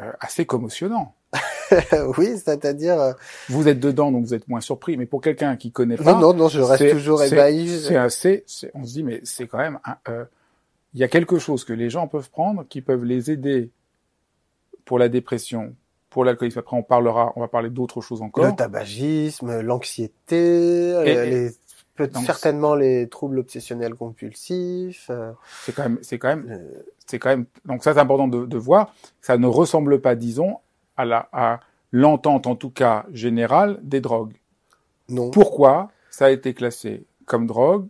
[0.01, 1.15] euh, assez commotionnant.
[2.19, 2.99] oui, c'est-à-dire...
[3.01, 3.13] euh,
[3.49, 4.97] Vous êtes dedans, donc vous êtes moins surpris.
[4.97, 7.69] Mais pour quelqu'un qui connaît pas, Non, non, non, je reste toujours ébahi.
[7.69, 8.45] C'est assez.
[8.47, 9.79] c'est- On se dit, mais c'est quand même.
[10.09, 10.25] euh,
[10.95, 13.71] Il y a quelque chose que les gens peuvent prendre qui peuvent les aider
[14.87, 15.75] pour la dépression,
[16.09, 16.59] pour l'alcoolisme.
[16.61, 18.47] Après, on parlera, on va parler d'autres choses encore.
[18.47, 20.37] Le tabagisme, l'anxiété,
[20.95, 21.51] euh, les,
[22.07, 25.09] donc, certainement les troubles obsessionnels compulsifs.
[25.11, 25.33] euh,
[25.67, 27.45] C'est quand même, c'est quand même, euh, c'est quand même.
[27.67, 28.95] Donc ça, c'est important de, de voir.
[29.21, 30.57] Ça ne ressemble pas, disons,
[30.99, 31.61] à
[31.93, 34.37] l'entente, en tout cas générale, des drogues.
[35.09, 35.31] non.
[35.31, 37.89] Pourquoi ça a été classé comme drogue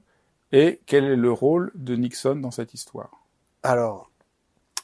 [0.52, 3.10] et quel est le rôle de Nixon dans cette histoire?
[3.62, 4.10] Alors,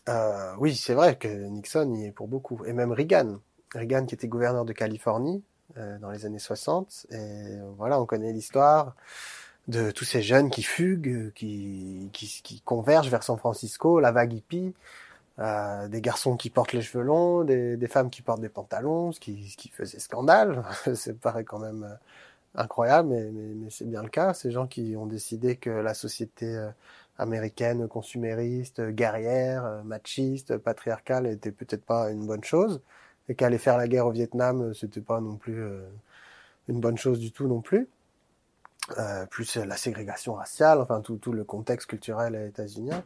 [0.08, 2.64] euh, oui, c'est vrai que Nixon y est pour beaucoup.
[2.66, 3.38] Et même Reagan.
[3.74, 5.42] Reagan qui était gouverneur de Californie
[5.78, 7.06] euh, dans les années 60.
[7.10, 8.94] Et voilà, on connaît l'histoire
[9.68, 14.34] de tous ces jeunes qui fuguent, qui, qui, qui convergent vers San Francisco, la vague
[14.34, 14.74] hippie.
[15.38, 19.12] Euh, des garçons qui portent les cheveux longs, des, des femmes qui portent des pantalons,
[19.12, 20.64] ce qui, ce qui faisait scandale.
[20.94, 24.35] ça paraît quand même euh, incroyable, mais, mais, mais c'est bien le cas.
[24.35, 26.70] Ces gens qui ont décidé que la société euh,
[27.18, 32.81] américaine consumériste, guerrière, machiste, patriarcale était peut-être pas une bonne chose,
[33.29, 35.62] et qu'aller faire la guerre au Vietnam, c'était pas non plus
[36.68, 37.88] une bonne chose du tout non plus.
[38.99, 43.03] Euh, plus la ségrégation raciale, enfin tout, tout le contexte culturel états-unien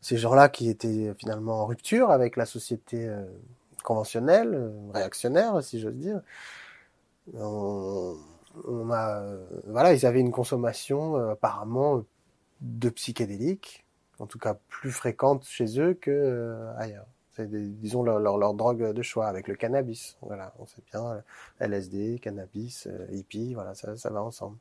[0.00, 3.24] ces gens-là qui étaient finalement en rupture avec la société euh,
[3.84, 6.20] conventionnelle, euh, réactionnaire, si j'ose dire.
[7.34, 8.16] On,
[8.66, 12.02] on a, euh, voilà, ils avaient une consommation apparemment
[12.60, 13.84] de psychédéliques,
[14.18, 17.06] en tout cas plus fréquente chez eux que ailleurs.
[17.36, 20.18] C'est disons leur, leur, leur, drogue de choix avec le cannabis.
[20.20, 21.22] Voilà, on sait bien
[21.60, 24.56] LSD, cannabis, hippie, voilà, ça, ça va ensemble.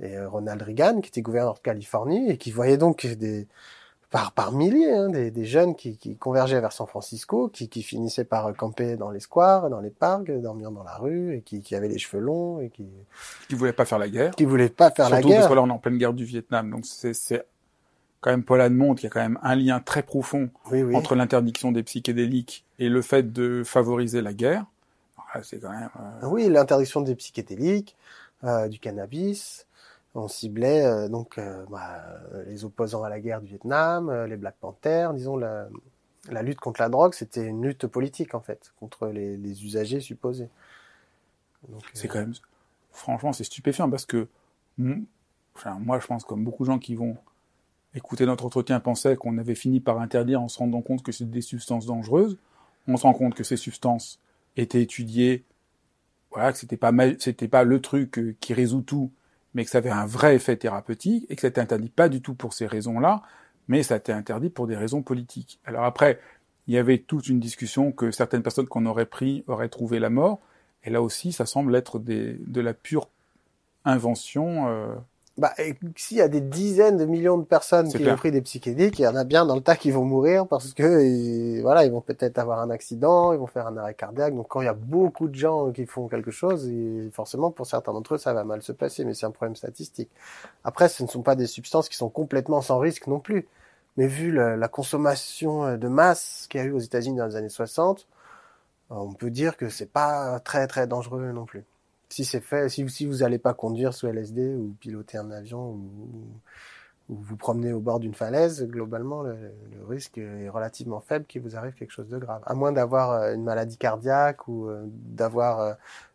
[0.00, 3.48] Et Ronald Reagan, qui était gouverneur de Californie et qui voyait donc des
[4.16, 7.82] par, par milliers, hein, des, des, jeunes qui, qui, convergeaient vers San Francisco, qui, qui,
[7.82, 11.60] finissaient par camper dans les squares, dans les parcs, dormir dans la rue, et qui,
[11.60, 12.86] qui avaient les cheveux longs, et qui...
[13.46, 14.30] Qui voulaient pas faire la guerre.
[14.30, 15.22] Qui voulaient pas faire la guerre.
[15.22, 17.44] Surtout parce que là, on est en pleine guerre du Vietnam, donc c'est
[18.22, 20.96] quand même Paul montre qu'il y a quand même un lien très profond oui, oui.
[20.96, 24.64] entre l'interdiction des psychédéliques et le fait de favoriser la guerre.
[25.42, 25.90] C'est quand même...
[26.22, 26.28] Euh...
[26.28, 27.94] Oui, l'interdiction des psychédéliques,
[28.44, 29.66] euh, du cannabis,
[30.16, 32.02] on ciblait euh, donc euh, bah,
[32.46, 35.68] les opposants à la guerre du Vietnam, euh, les Black Panthers, disons la,
[36.30, 40.00] la lutte contre la drogue, c'était une lutte politique en fait contre les, les usagers
[40.00, 40.48] supposés.
[41.94, 42.34] C'est quand même,
[42.92, 44.28] franchement, c'est stupéfiant parce que
[45.54, 47.16] enfin, moi, je pense comme beaucoup de gens qui vont
[47.94, 51.28] écouter notre entretien pensaient qu'on avait fini par interdire en se rendant compte que c'est
[51.28, 52.38] des substances dangereuses.
[52.86, 54.20] On se rend compte que ces substances
[54.56, 55.44] étaient étudiées,
[56.30, 59.10] voilà, que c'était pas c'était pas le truc qui résout tout,
[59.56, 62.20] mais que ça avait un vrai effet thérapeutique et que ça n'était interdit pas du
[62.20, 63.22] tout pour ces raisons-là,
[63.68, 65.60] mais ça a interdit pour des raisons politiques.
[65.64, 66.20] Alors après,
[66.66, 70.10] il y avait toute une discussion que certaines personnes qu'on aurait pris auraient trouvé la
[70.10, 70.40] mort,
[70.84, 73.08] et là aussi, ça semble être de la pure
[73.86, 74.94] invention euh,
[75.38, 75.52] bah,
[75.96, 79.02] s'il y a des dizaines de millions de personnes qui ont pris des psychédéliques, il
[79.02, 82.00] y en a bien dans le tas qui vont mourir parce que voilà, ils vont
[82.00, 84.34] peut-être avoir un accident, ils vont faire un arrêt cardiaque.
[84.34, 86.70] Donc quand il y a beaucoup de gens qui font quelque chose,
[87.12, 90.10] forcément pour certains d'entre eux ça va mal se passer, mais c'est un problème statistique.
[90.64, 93.46] Après, ce ne sont pas des substances qui sont complètement sans risque non plus.
[93.98, 97.36] Mais vu la, la consommation de masse qu'il y a eu aux États-Unis dans les
[97.36, 98.06] années 60,
[98.90, 101.64] on peut dire que c'est pas très très dangereux non plus
[102.08, 105.70] si c'est fait, si, si vous n'allez pas conduire sous LSD ou piloter un avion
[105.70, 106.40] ou,
[107.08, 111.42] ou vous promener au bord d'une falaise, globalement, le, le, risque est relativement faible qu'il
[111.42, 112.42] vous arrive quelque chose de grave.
[112.46, 115.74] À moins d'avoir euh, une maladie cardiaque ou euh, d'avoir euh,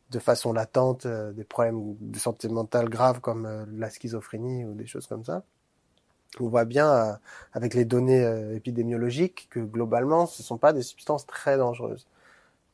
[0.09, 5.07] de façon latente des problèmes de santé mentale graves comme la schizophrénie ou des choses
[5.07, 5.43] comme ça.
[6.41, 7.17] On voit bien
[7.53, 8.21] avec les données
[8.53, 12.07] épidémiologiques que globalement, ce ne sont pas des substances très dangereuses.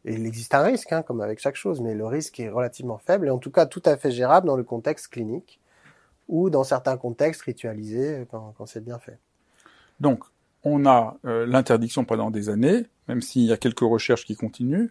[0.08, 2.98] Et il existe un risque, hein, comme avec chaque chose, mais le risque est relativement
[2.98, 5.60] faible et en tout cas tout à fait gérable dans le contexte clinique
[6.30, 9.20] ou dans certains contextes ritualisés quand, quand c'est bien fait.
[10.00, 10.24] Donc,
[10.64, 14.88] on a euh, l'interdiction pendant des années, même s'il y a quelques recherches qui continuent,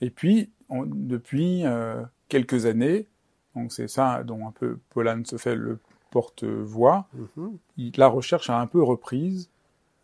[0.00, 3.08] et puis on, depuis euh, quelques années,
[3.56, 5.80] donc c'est ça dont un peu Polan se fait le
[6.12, 7.98] porte-voix, mm -hmm.
[7.98, 9.50] la recherche a un peu reprise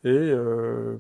[0.02, 0.98] et euh,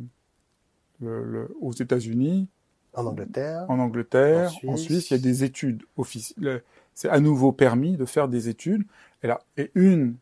[1.00, 2.48] le, le, aux États-Unis,
[2.96, 3.66] en Angleterre.
[3.68, 6.62] En Angleterre, en Suisse, en Suisse il y a des études officielles.
[6.94, 8.84] C'est à nouveau permis de faire des études.
[9.22, 10.16] Et, là, et une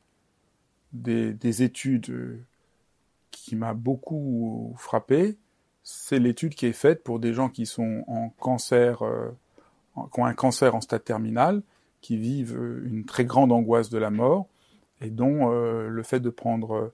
[0.92, 2.40] des, des études euh,
[3.30, 5.37] qui m'a beaucoup frappé,
[5.82, 9.30] c'est l'étude qui est faite pour des gens qui sont en cancer, euh,
[10.12, 11.62] qui ont un cancer en stade terminal,
[12.00, 14.46] qui vivent euh, une très grande angoisse de la mort,
[15.00, 16.92] et dont euh, le fait de prendre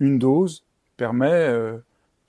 [0.00, 0.64] une dose
[0.96, 1.78] permet euh,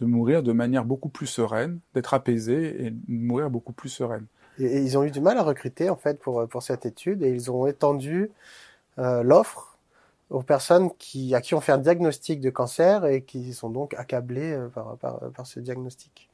[0.02, 4.26] de mourir de manière beaucoup plus sereine, d'être apaisé et de mourir beaucoup plus sereine.
[4.58, 7.30] Et, ils ont eu du mal à recruter en fait pour pour cette étude et
[7.30, 8.32] ils ont étendu
[8.98, 9.78] euh, l'offre
[10.32, 13.94] aux personnes qui à qui on fait un diagnostic de cancer et qui sont donc
[13.94, 16.30] accablées euh, par, par, par ce diagnostic.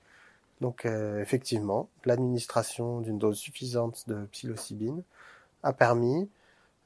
[0.61, 5.03] Donc euh, effectivement, l'administration d'une dose suffisante de psilocybine
[5.63, 6.29] a permis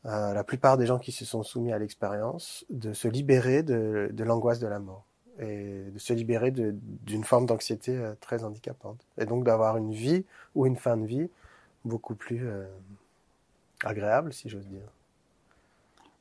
[0.04, 4.10] à la plupart des gens qui se sont soumis à l'expérience de se libérer de,
[4.12, 5.06] de l'angoisse de la mort
[5.42, 9.04] et de se libérer d'une forme d'anxiété euh, très handicapante.
[9.18, 10.24] Et donc d'avoir une vie
[10.56, 11.30] ou une fin de vie
[11.84, 12.66] beaucoup plus euh,
[13.84, 14.88] agréable, si j'ose dire.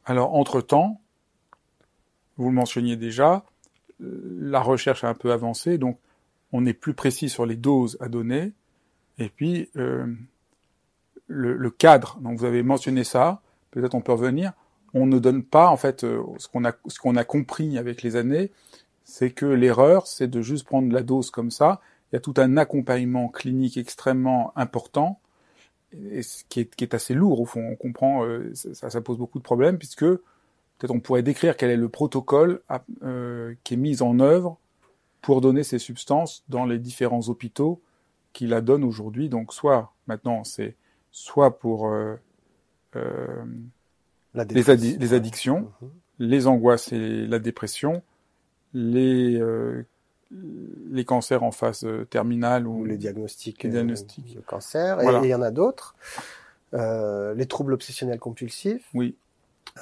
[0.07, 1.01] Alors, entre-temps,
[2.39, 3.45] vous le mentionniez déjà,
[4.01, 5.99] la recherche a un peu avancé, donc
[6.53, 8.53] on est plus précis sur les doses à donner,
[9.19, 10.07] et puis euh,
[11.27, 14.55] le, cadre, donc vous avez mentionné ça, peut-être on peut revenir,
[14.95, 18.51] on ne donne pas, en fait, ce qu'on a compris avec les années,
[19.05, 21.81] c'est que l'erreur, c'est de juste prendre la dose comme ça.
[22.11, 25.21] Il y a tout un accompagnement clinique extrêmement important,
[25.93, 27.69] et ce qui est, qui est assez lourd au fond.
[27.71, 31.71] On comprend, euh, ça, ça, pose beaucoup de problèmes puisque peut-être on pourrait décrire quel
[31.71, 32.63] est le protocole
[33.03, 34.59] euh, qui est mis en œuvre
[35.21, 37.83] pour donner ces substances dans les différents hôpitaux
[38.33, 39.29] qui la donnent aujourd'hui.
[39.29, 40.77] Donc soit maintenant c'est
[41.13, 42.17] soit pour euh,
[42.97, 43.45] euh,
[44.35, 45.71] les, les, addictions,
[46.19, 48.03] les angoisses et la dépression,
[48.75, 49.87] les euh,
[50.91, 54.35] les cancers en phase euh, terminale ou, les diagnostics, les euh, diagnostics.
[54.35, 55.01] de cancer.
[55.01, 55.95] Et il y en a d'autres.
[56.73, 58.89] Les troubles obsessionnels compulsifs.
[58.95, 59.17] Oui.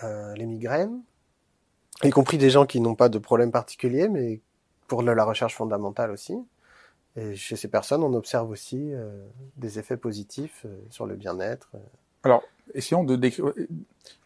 [0.03, 1.01] Les migraines.
[2.05, 4.41] Y compris des gens qui n'ont pas de problème particulier, mais
[4.87, 6.35] pour la recherche fondamentale aussi.
[7.17, 9.11] Et chez ces personnes, on observe aussi euh,
[9.57, 11.71] des effets positifs euh, sur le bien-être.
[12.23, 12.43] Alors,
[12.75, 13.53] essayons de décrire.
[13.57, 13.65] Je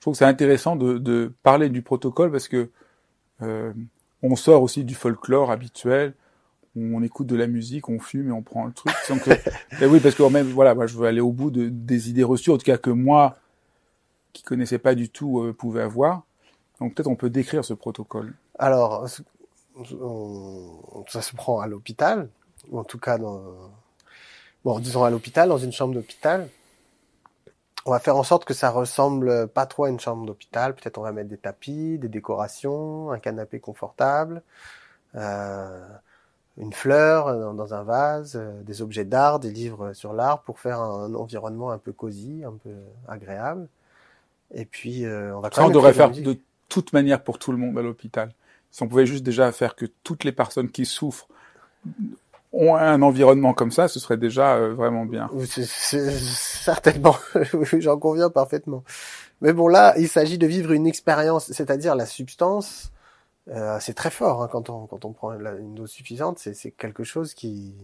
[0.01, 2.71] trouve que c'est intéressant de, de, parler du protocole parce que
[3.41, 3.73] euh,
[4.23, 6.15] on sort aussi du folklore habituel.
[6.75, 8.95] On écoute de la musique, on fume et on prend le truc.
[9.79, 12.25] Ben oui, parce que même, voilà, moi, je veux aller au bout de, des idées
[12.25, 13.37] reçues, en tout cas que moi,
[14.33, 16.23] qui connaissais pas du tout, euh, pouvais avoir.
[16.81, 18.33] Donc peut-être on peut décrire ce protocole.
[18.59, 19.07] Alors,
[20.01, 22.29] on, ça se prend à l'hôpital,
[22.71, 23.43] ou en tout cas dans,
[24.65, 26.49] bon, disons à l'hôpital, dans une chambre d'hôpital.
[27.85, 30.75] On va faire en sorte que ça ressemble pas trop à une chambre d'hôpital.
[30.75, 34.43] Peut-être on va mettre des tapis, des décorations, un canapé confortable,
[35.17, 35.89] euh,
[36.59, 40.61] une fleur dans, dans un vase, euh, des objets d'art, des livres sur l'art pour
[40.61, 42.75] faire un environnement un peu cosy, un peu
[43.09, 43.67] agréable.
[44.55, 45.51] Et puis euh, on va.
[45.51, 48.33] Ça, on devrait faire de toute manière pour tout le monde à l'hôpital.
[48.71, 51.27] Si on pouvait juste déjà faire que toutes les personnes qui souffrent
[52.53, 55.31] ont un environnement comme ça, ce serait déjà euh, vraiment bien.
[55.47, 57.17] certainement,
[57.79, 58.85] j'en conviens parfaitement.
[59.41, 62.93] Mais bon, là, il s'agit de vivre une expérience, c'est-à-dire la substance.
[63.49, 66.39] Euh, c'est très fort hein, quand on quand on prend une dose suffisante.
[66.39, 67.75] C'est quelque chose qui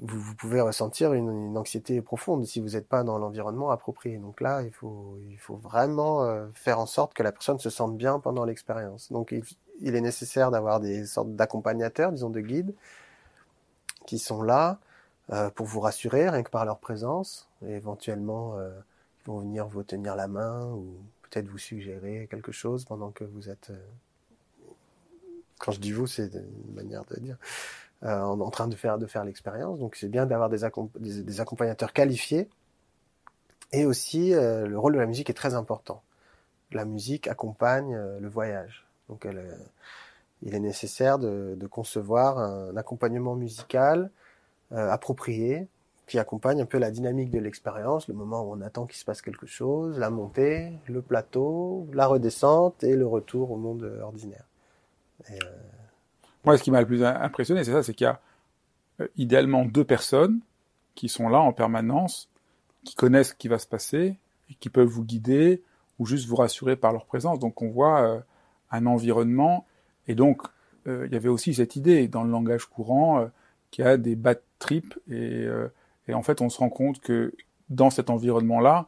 [0.00, 4.18] vous, pouvez ressentir une, une, anxiété profonde si vous n'êtes pas dans l'environnement approprié.
[4.18, 7.70] Donc là, il faut il faut vraiment euh, faire en sorte que la personne se
[7.70, 9.12] sente bien pendant l'expérience.
[9.12, 9.34] Donc
[9.80, 12.74] il est nécessaire d'avoir des sortes d'accompagnateurs, disons de guides,
[14.06, 14.78] qui sont là
[15.32, 18.70] euh, pour vous rassurer, rien que par leur présence, et éventuellement euh,
[19.20, 23.24] ils vont venir vous tenir la main ou peut-être vous suggérer quelque chose pendant que
[23.24, 23.70] vous êtes.
[23.70, 23.86] Euh,
[25.58, 27.38] quand je dis vous, c'est une manière de dire
[28.04, 29.78] euh, en, train de faire de faire l'expérience.
[29.78, 30.64] Donc c'est bien d'avoir des,
[31.40, 32.50] accompagnateurs qualifiés.
[33.72, 36.02] Et aussi, euh, le rôle de la musique est très important.
[36.72, 38.84] La musique accompagne euh, le voyage.
[39.08, 39.56] Donc elle,
[40.44, 44.10] il est nécessaire de, concevoir un accompagnement musical
[44.72, 45.66] euh, approprié
[46.06, 49.06] qui accompagne un peu la dynamique de l'expérience, le moment où on attend qu'il se
[49.06, 54.44] passe quelque chose, la montée, le plateau, la redescente et le retour au monde ordinaire.
[55.30, 55.34] Euh...
[56.44, 58.20] Moi, ce qui m'a le plus impressionné, c'est ça, c'est qu'il y a
[59.00, 60.40] euh, idéalement deux personnes
[60.94, 62.28] qui sont là en permanence,
[62.84, 64.18] qui connaissent ce qui va se passer,
[64.50, 65.62] et qui peuvent vous guider
[65.98, 67.38] ou juste vous rassurer par leur présence.
[67.38, 68.22] Donc on voit
[68.70, 69.64] un environnement
[70.08, 70.42] et donc,
[70.86, 73.26] euh, il y avait aussi cette idée dans le langage courant euh,
[73.70, 75.68] qu'il y a des bad trips et, euh,
[76.08, 77.32] et, en fait, on se rend compte que
[77.70, 78.86] dans cet environnement-là,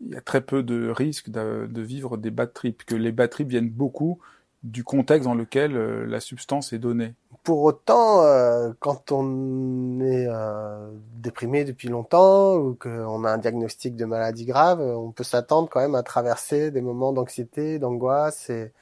[0.00, 3.12] il y a très peu de risques de, de, vivre des bad trips, que les
[3.12, 4.20] bad trips viennent beaucoup
[4.62, 7.14] du contexte dans lequel euh, la substance est donnée.
[7.42, 13.96] Pour autant, euh, quand on est euh, déprimé depuis longtemps ou qu'on a un diagnostic
[13.96, 18.72] de maladie grave, on peut s'attendre quand même à traverser des moments d'anxiété, d'angoisse et,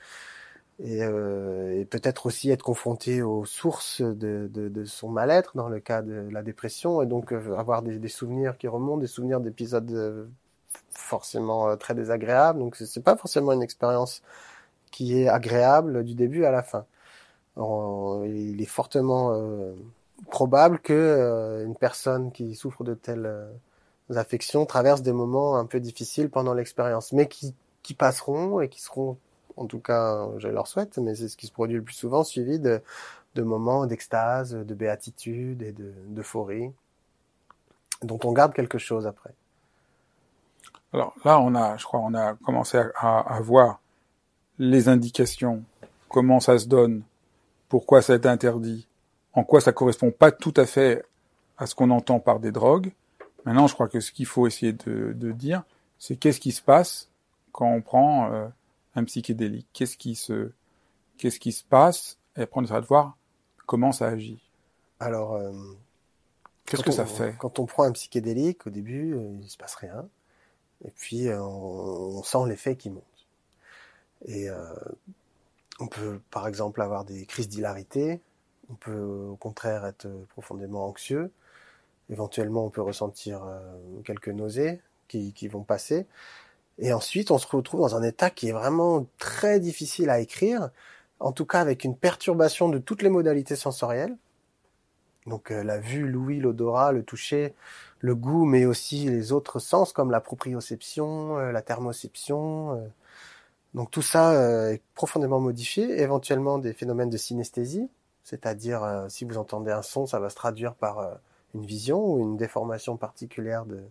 [0.81, 5.69] et, euh, et peut-être aussi être confronté aux sources de, de, de son mal-être dans
[5.69, 9.09] le cas de la dépression et donc euh, avoir des, des, souvenirs qui remontent, des
[9.09, 10.27] souvenirs d'épisodes euh,
[10.91, 12.61] forcément euh, très désagréables.
[12.61, 14.23] Donc c'est pas forcément une expérience
[14.93, 16.87] qui est agréable du début à la fin.
[17.57, 19.37] Il est fortement
[20.31, 23.29] probable que une personne qui souffre de telles
[24.14, 28.81] affections traverse des moments un peu difficiles pendant l'expérience, mais qui, qui passeront et qui
[28.81, 29.19] seront
[29.59, 32.25] en tout cas, je leur souhaite, mais c'est ce qui se produit le plus souvent,
[32.25, 32.81] suivi de,
[33.35, 35.75] de moments d'extase, de béatitude et
[36.09, 36.69] d'euphorie,
[38.02, 39.35] de, dont on garde quelque chose après.
[40.92, 43.81] Alors là, on a, je crois, on a commencé à, à, à voir
[44.59, 45.63] les indications,
[46.09, 47.02] comment ça se donne,
[47.69, 48.87] pourquoi ça est interdit,
[49.35, 51.04] en quoi ça correspond pas tout à fait
[51.59, 52.92] à ce qu'on entend par des drogues.
[53.44, 55.63] Maintenant, je crois que ce qu'il faut essayer de, de dire,
[55.98, 57.09] c'est qu'est-ce qui se passe
[57.52, 58.46] quand on prend euh,
[58.99, 59.69] un psychédélique.
[59.73, 60.53] Qu'est-ce qui se,
[61.17, 62.19] qu'est-ce qui se passe?
[62.37, 63.17] Et après, on essaiera de voir
[63.67, 64.40] comment ça agit.
[65.01, 65.53] Alors, euh,
[66.67, 67.37] qu'est-ce que on, ça fait?
[67.38, 70.09] Quand on prend un psychédélique, au début, euh, il se passe rien,
[70.85, 73.05] et puis euh, on, on, sent l'effet qui monte.
[74.27, 74.49] Et
[75.79, 78.21] On peut par exemple avoir des crises d'hilarité,
[78.69, 81.31] on peut au contraire être profondément anxieux,
[82.11, 83.46] éventuellement on peut ressentir
[84.05, 86.09] quelques nausées qui, qui vont passer,
[86.79, 90.70] et ensuite on se retrouve dans un état qui est vraiment très difficile à écrire,
[91.20, 94.16] en tout cas avec une perturbation de toutes les modalités sensorielles,
[95.29, 97.54] donc euh, la vue, l'ouïe, l'odorat, le toucher,
[98.00, 102.72] le goût, mais aussi les autres sens comme la proprioception, euh, la thermoception.
[102.72, 102.87] Euh.
[103.74, 107.90] Donc tout ça est profondément modifié, éventuellement des phénomènes de synesthésie,
[108.24, 111.18] c'est-à-dire si vous entendez un son, ça va se traduire par
[111.54, 113.83] une vision ou une déformation particulière de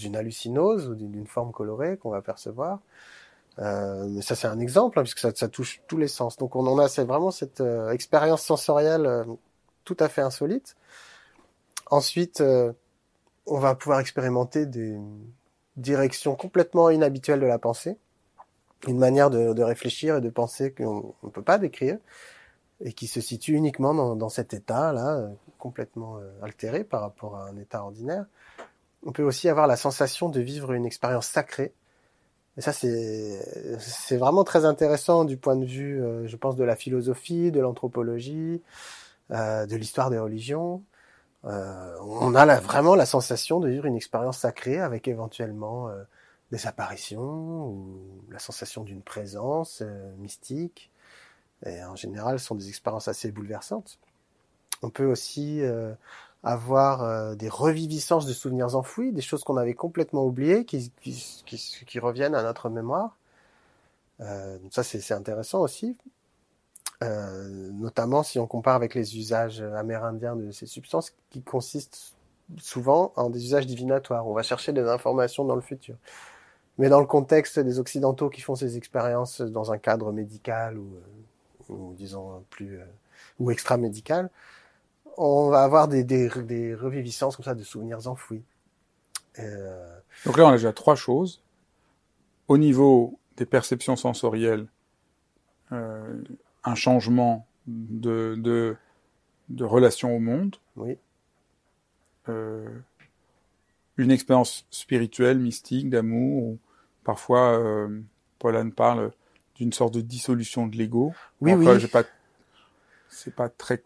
[0.00, 2.80] d'une hallucinose ou d'une forme colorée qu'on va percevoir.
[3.58, 6.36] mais ça c'est un exemple hein, puisque ça, touche tous les sens.
[6.36, 9.26] Donc on a vraiment cette expérience sensorielle
[9.84, 10.76] tout à fait insolite.
[11.90, 12.72] Ensuite, euh,
[13.46, 14.96] on va pouvoir expérimenter des
[15.76, 17.96] directions complètement inhabituelles de la pensée,
[18.86, 21.98] une manière de, réfléchir et de penser qu'on ne peut pas décrire,
[22.82, 27.56] et qui se situe uniquement dans, cet état-là, complètement euh, altéré par rapport à un
[27.56, 28.24] état ordinaire.
[29.04, 31.74] On peut aussi avoir la sensation de vivre une expérience sacrée.
[32.56, 36.76] Et ça, c'est, vraiment très intéressant du point de vue, euh, je pense, de la
[36.76, 38.62] philosophie, de l'anthropologie,
[39.30, 40.82] euh, de l'histoire des religions.
[41.46, 45.90] Euh, on a vraiment la sensation de vivre une expérience sacrée avec éventuellement
[46.52, 49.82] des apparitions ou la sensation d'une présence
[50.18, 50.90] mystique.
[51.64, 53.98] Et en général, ce sont des expériences assez bouleversantes.
[54.82, 55.62] On peut aussi
[56.42, 61.98] avoir des reviviscences de souvenirs enfouis, des choses qu'on avait complètement oubliées, qui, qui, qui,
[61.98, 63.16] reviennent à notre mémoire.
[64.20, 65.96] Euh, ça, c'est intéressant aussi.
[67.02, 72.14] Euh, notamment si on compare avec les usages amérindiens de ces substances qui consistent
[72.58, 74.26] souvent en des usages divinatoires.
[74.26, 75.96] On va chercher des informations dans le futur.
[76.78, 80.96] Mais dans le contexte des Occidentaux qui font ces expériences dans un cadre médical ou,
[80.96, 82.84] euh, ou disons plus euh,
[83.38, 84.30] ou extra médical,
[85.16, 88.42] on va avoir des, des, des, reviviscences comme ça de souvenirs enfouis.
[89.38, 89.98] Euh...
[90.26, 91.42] Donc là, on a déjà trois choses.
[92.48, 94.66] Au niveau des perceptions sensorielles,
[95.72, 96.22] euh,
[96.64, 98.76] un changement de, de,
[99.48, 100.56] de relation au monde.
[100.76, 100.98] Oui.
[102.28, 102.68] Euh,
[103.96, 106.58] une expérience spirituelle, mystique, d'amour, ou
[107.04, 107.88] parfois
[108.38, 109.12] Paul Anne parle
[109.54, 111.12] d'une sorte de dissolution de l'ego.
[111.40, 111.86] Oui, oui.
[111.88, 112.02] Pas,
[113.08, 113.82] c'est pas très.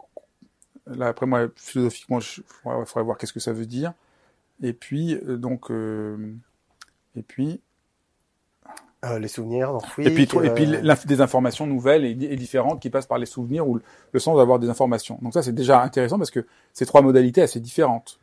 [0.87, 2.43] Là, après moi, philosophiquement, il
[2.85, 3.93] faudrait voir qu'est-ce que ça veut dire.
[4.61, 6.35] Et puis, euh, donc, euh,
[7.15, 7.61] et puis,
[9.05, 10.07] euh, les souvenirs enfouis.
[10.07, 13.67] Et puis, et puis euh, des informations nouvelles et, différentes qui passent par les souvenirs
[13.67, 13.79] ou
[14.11, 15.19] le, sens d'avoir des informations.
[15.21, 18.19] Donc ça, c'est déjà intéressant parce que c'est trois modalités assez différentes.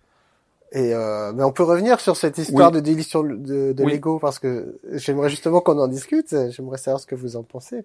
[0.72, 4.38] Et euh, mais on peut revenir sur cette histoire de délition de, de l'ego parce
[4.38, 6.34] que j'aimerais justement qu'on en discute.
[6.50, 7.84] J'aimerais savoir ce que vous en pensez.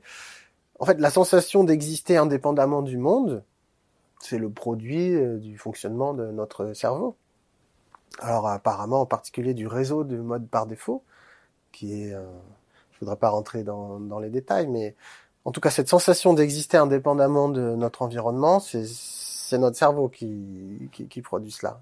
[0.80, 3.44] En fait, la sensation d'exister indépendamment du monde,
[4.20, 7.16] c'est le produit euh, du fonctionnement de notre cerveau.
[8.20, 11.04] Alors apparemment, en particulier du réseau de mode par défaut,
[11.72, 12.16] qui est
[12.98, 14.96] je voudrais pas rentrer dans, les détails, mais
[15.46, 21.08] en tout cas, cette sensation d'exister indépendamment de notre environnement, c'est notre cerveau qui, qui,
[21.08, 21.80] qui, produit cela.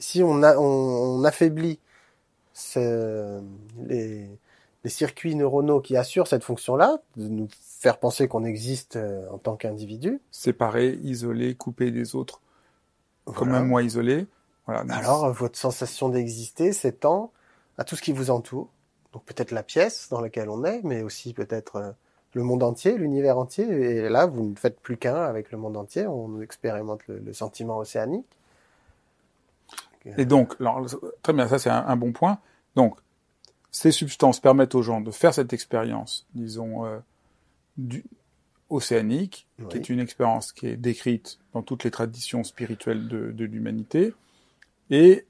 [0.00, 1.78] Si on, a, on, affaiblit
[2.74, 4.28] les,
[4.84, 9.38] les circuits neuronaux qui assurent cette fonction-là, de nous faire penser qu'on existe euh, en
[9.38, 10.20] tant qu'individu.
[10.30, 12.40] Séparé, isolé, coupé des autres,
[13.24, 14.26] comme un moi isolé.
[14.66, 14.84] Voilà.
[14.94, 17.32] Alors, votre sensation d'exister s'étend
[17.78, 18.68] à tout ce qui vous entoure.
[19.12, 21.90] Donc peut-être la pièce dans laquelle on est, mais aussi peut-être euh,
[22.32, 23.64] le monde entier, l'univers entier.
[23.64, 26.06] Et là, vous ne faites plus qu'un avec le monde entier.
[26.06, 28.26] On expérimente le, sentiment océanique.
[30.18, 30.84] Et donc, alors,
[31.22, 32.38] très bien, ça c'est un, bon point.
[32.74, 32.98] Donc,
[33.74, 36.98] ces substances permettent aux gens de faire cette expérience, disons, euh,
[37.76, 38.04] du,
[38.70, 43.44] océanique, qui est une expérience qui est décrite dans toutes les traditions spirituelles de, de
[43.44, 44.14] l'humanité.
[44.90, 45.26] Et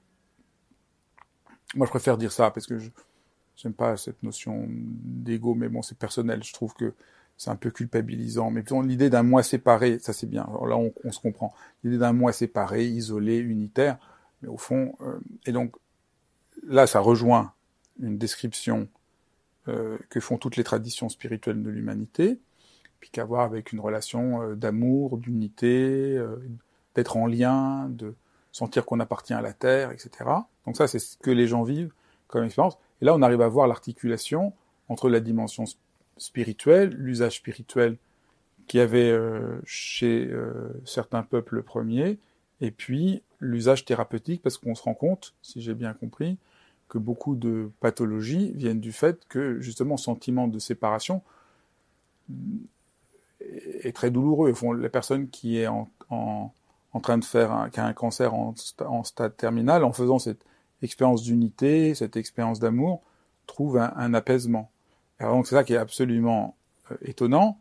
[1.74, 2.90] moi, je préfère dire ça parce que je,
[3.56, 6.42] J'aime pas cette notion d'ego, mais bon, c'est personnel.
[6.42, 6.92] Je trouve que
[7.36, 8.50] c'est un peu culpabilisant.
[8.50, 10.42] Mais l'idée d'un moi séparé, ça c'est bien.
[10.42, 11.54] Alors là, on, on se comprend.
[11.82, 13.98] L'idée d'un moi séparé, isolé, unitaire.
[14.42, 15.76] Mais au fond, euh, et donc
[16.66, 17.53] là, ça rejoint
[18.00, 18.88] une description
[19.68, 22.38] euh, que font toutes les traditions spirituelles de l'humanité,
[23.00, 26.36] puis qu'à voir avec une relation euh, d'amour, d'unité, euh,
[26.94, 28.14] d'être en lien, de
[28.52, 30.10] sentir qu'on appartient à la terre, etc.
[30.66, 31.92] Donc ça, c'est ce que les gens vivent
[32.28, 32.76] comme expérience.
[33.00, 34.52] Et là, on arrive à voir l'articulation
[34.88, 35.64] entre la dimension
[36.18, 37.96] spirituelle, l'usage spirituel
[38.66, 40.30] qui avait euh, chez
[40.84, 42.18] certains peuples premiers,
[42.60, 46.38] et puis l'usage thérapeutique, parce qu'on se rend compte, si j'ai bien compris,
[46.94, 51.22] que beaucoup de pathologies viennent du fait que justement sentiment de séparation
[53.40, 54.52] est très douloureux.
[54.52, 56.52] Au fond, la personne qui est en, en,
[56.92, 58.54] en train de faire un, qui a un cancer en,
[58.86, 60.44] en stade terminal, en faisant cette
[60.82, 63.02] expérience d'unité, cette expérience d'amour,
[63.48, 64.70] trouve un, un, apaisement.
[65.18, 66.54] Alors donc c'est ça qui est absolument
[66.92, 67.58] euh, étonnant,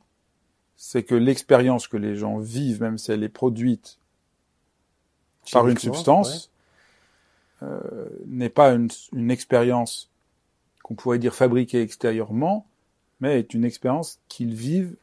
[0.78, 3.98] c'est que l'expérience que les gens vivent, même si elle est produite
[5.52, 6.52] par une substance.
[7.64, 10.12] Euh, n'est pas une, expérience
[10.84, 12.68] qu'on pourrait dire fabriquée extérieurement,
[13.20, 14.96] mais est une expérience qu'ils vivent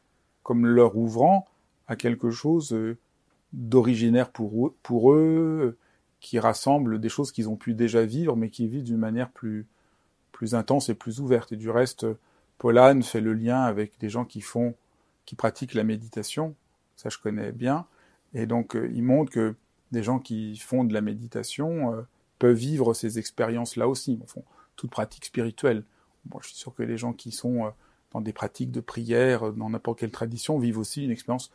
[0.43, 1.47] comme leur ouvrant
[1.87, 2.99] à quelque chose euh,
[3.53, 4.75] d'originaire pour eux,
[5.15, 5.79] eux,
[6.21, 9.67] qui rassemble des choses qu'ils ont pu déjà vivre, mais qui vivent d'une manière plus,
[10.33, 11.53] plus intense et plus ouverte.
[11.53, 12.07] Et du reste,
[12.59, 14.75] Polan fait le lien avec des gens qui font,
[15.25, 16.55] qui pratiquent la méditation.
[16.97, 17.87] Ça, je connais bien.
[18.35, 19.55] Et donc, euh, il montre que
[19.93, 22.07] des gens qui font de la méditation
[22.41, 24.19] euh, peuvent vivre ces expériences-là aussi.
[24.23, 24.45] Au fond,
[24.77, 25.85] toute pratique spirituelle.
[26.41, 27.71] Je suis sûr que les gens qui sont euh,
[28.13, 31.53] dans des pratiques de prière, dans n'importe quelle tradition, vivent aussi une expérience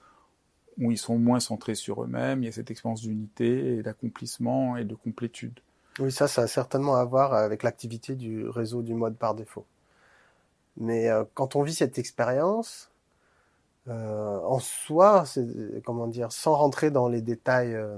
[0.77, 2.43] où ils sont moins centrés sur eux-mêmes.
[2.43, 5.59] Il y a cette expérience d'unité et d'accomplissement et de complétude.
[5.99, 9.65] Oui, ça, ça a certainement à voir avec l'activité du réseau du mode par défaut.
[10.77, 12.89] Mais euh, quand on vit cette expérience,
[13.87, 15.23] euh, en soi,
[15.85, 17.97] comment dire, sans rentrer dans les détails euh,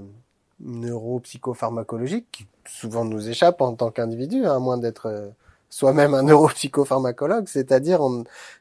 [0.60, 5.28] neuropsychopharmacologiques qui souvent nous échappent en tant qu'individu, hein, à moins d'être euh,
[5.70, 8.00] soi-même un neuropsychopharmacologue, c'est-à-dire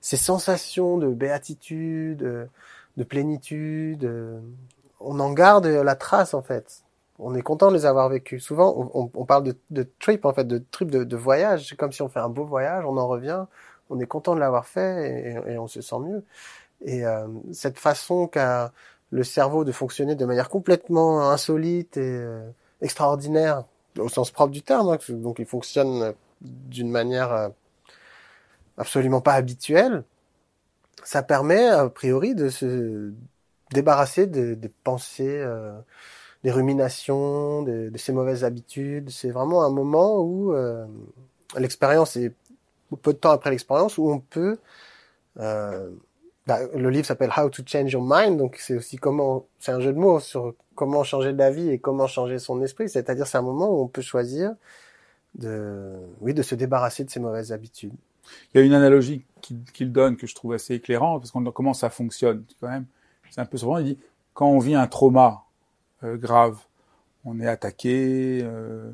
[0.01, 2.49] ces sensations de béatitude,
[2.97, 4.39] de plénitude, euh,
[4.99, 6.83] on en garde la trace en fait.
[7.19, 8.43] On est content de les avoir vécus.
[8.43, 11.67] Souvent, on, on parle de, de, trip en fait, de trip de, de voyage.
[11.69, 13.45] C'est comme si on fait un beau voyage, on en revient,
[13.89, 16.23] on est content de l'avoir fait et, et, on se sent mieux.
[16.85, 18.71] Et euh, cette façon qu'a
[19.11, 22.49] le cerveau de fonctionner de manière complètement insolite et euh,
[22.81, 23.63] extraordinaire,
[23.97, 27.49] au sens propre du terme, hein, donc il fonctionne d'une manière euh,
[28.77, 30.03] absolument pas habituelle,
[31.03, 33.13] ça permet a priori de se
[33.73, 35.79] débarrasser des de pensées, euh,
[36.43, 39.09] des ruminations, de, de, ces mauvaises habitudes.
[39.09, 40.85] C'est vraiment un moment où euh,
[41.57, 42.33] l'expérience est
[43.01, 44.57] peu de temps après l'expérience où on peut
[45.39, 45.89] euh,
[46.47, 49.91] le livre s'appelle How to Change Your Mind, donc c'est aussi comment, c'est un jeu
[49.91, 52.87] de mots sur comment changer vie et comment changer son esprit.
[52.87, 54.53] C'est-à-dire c'est un moment où on peut choisir
[55.35, 57.93] de, oui, de se débarrasser de ses mauvaises habitudes.
[58.53, 61.43] Il y a une analogie qu'il qu donne que je trouve assez éclairante parce qu'on
[61.51, 62.85] comment ça fonctionne quand même.
[63.29, 63.99] C'est un peu souvent il dit
[64.33, 65.43] quand on vit un trauma
[66.03, 66.59] euh, grave,
[67.25, 68.91] on est attaqué, euh,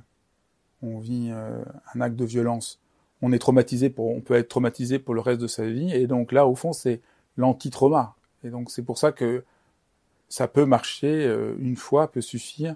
[0.82, 2.80] on vit euh, un acte de violence,
[3.22, 6.08] on est traumatisé pour, on peut être traumatisé pour le reste de sa vie et
[6.08, 7.01] donc là au fond c'est
[7.38, 8.15] l'anti-trauma.
[8.43, 9.43] Et donc c'est pour ça que
[10.29, 12.75] ça peut marcher euh, une fois, peut suffire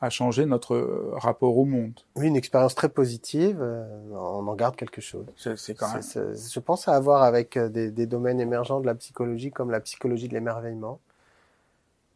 [0.00, 1.98] à changer notre euh, rapport au monde.
[2.16, 5.26] Oui, une expérience très positive, euh, on en garde quelque chose.
[5.36, 6.02] C'est quand même.
[6.02, 8.94] C est, c est, je pense à avoir avec des, des, domaines émergents de la
[8.94, 11.00] psychologie comme la psychologie de l'émerveillement.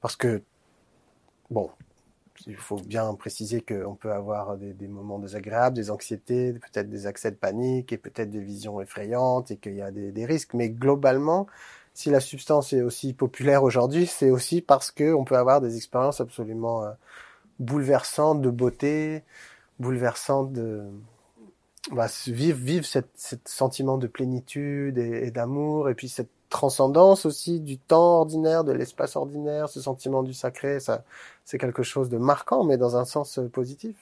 [0.00, 0.42] Parce que,
[1.50, 1.70] bon,
[2.46, 7.06] il faut bien préciser qu'on peut avoir des, des, moments désagréables, des anxiétés, peut-être des
[7.06, 10.54] accès de panique et peut-être des visions effrayantes et qu'il y a des, des risques.
[10.54, 11.46] Mais globalement,
[11.94, 15.76] si la substance est aussi populaire aujourd'hui, c'est aussi parce que on peut avoir des
[15.76, 16.90] expériences absolument euh,
[17.58, 19.24] bouleversantes de beauté,
[19.78, 20.84] bouleversantes de
[21.90, 27.60] bah, vivre vivre cette, cette sentiment de plénitude et, d'amour et puis cette transcendance aussi
[27.60, 31.04] du temps ordinaire, de l'espace ordinaire, ce sentiment du sacré, ça
[31.44, 33.96] c'est quelque chose de marquant, mais dans un sens positif.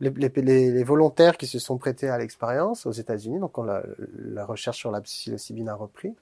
[0.00, 3.82] Les, les, les volontaires qui se sont prêtés à l'expérience aux États-Unis, donc on la,
[4.16, 6.14] la recherche sur la psilocybine a repris,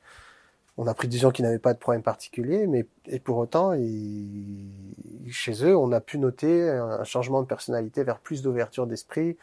[0.79, 3.72] on a pris des gens qui n'avaient pas de problème particulier, mais et pour autant,
[3.72, 4.70] ils,
[5.29, 9.37] chez eux, on a pu noter un changement de personnalité vers plus d'ouverture d'esprit.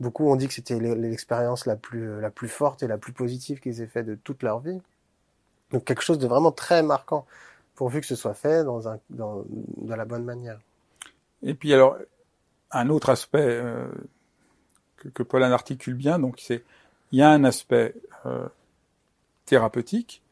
[0.00, 3.60] Beaucoup ont dit que c'était l'expérience la plus la plus forte et la plus positive
[3.60, 4.80] qu'ils aient fait de toute leur vie.
[5.70, 7.26] Donc quelque chose de vraiment très marquant,
[7.74, 10.58] pourvu que ce soit fait dans un dans de la bonne manière.
[11.42, 11.98] Et puis alors
[12.70, 13.88] un autre aspect euh,
[14.96, 16.64] que, que Paul en articule bien, donc c'est
[17.12, 18.48] il y a un aspect euh,
[19.44, 20.22] thérapeutique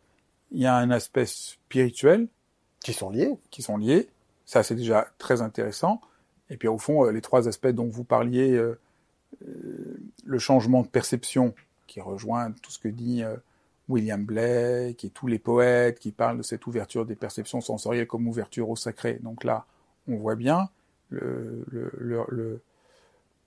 [0.53, 2.29] il y a un aspect spirituel.
[2.81, 3.37] Qui sont liés.
[3.51, 4.09] Qui sont liés.
[4.45, 6.01] Ça, c'est déjà très intéressant.
[6.51, 8.79] Et puis, au fond, euh, les trois aspects dont vous parliez, euh,
[9.47, 11.55] euh, le changement de perception,
[11.87, 13.37] qui rejoint tout ce que dit euh,
[13.89, 18.29] William Blake et tous les poètes qui parlent de cette ouverture des perceptions sensorielles comme
[18.29, 19.19] ouverture au sacré.
[19.23, 19.67] Donc là,
[20.09, 20.69] on voit bien
[21.11, 22.61] le, le, le, le,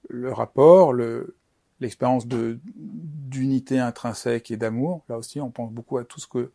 [0.10, 1.36] le rapport, le,
[1.80, 5.04] l'expérience de d'unité intrinsèque et d'amour.
[5.10, 6.52] Là aussi, on pense beaucoup à tout ce que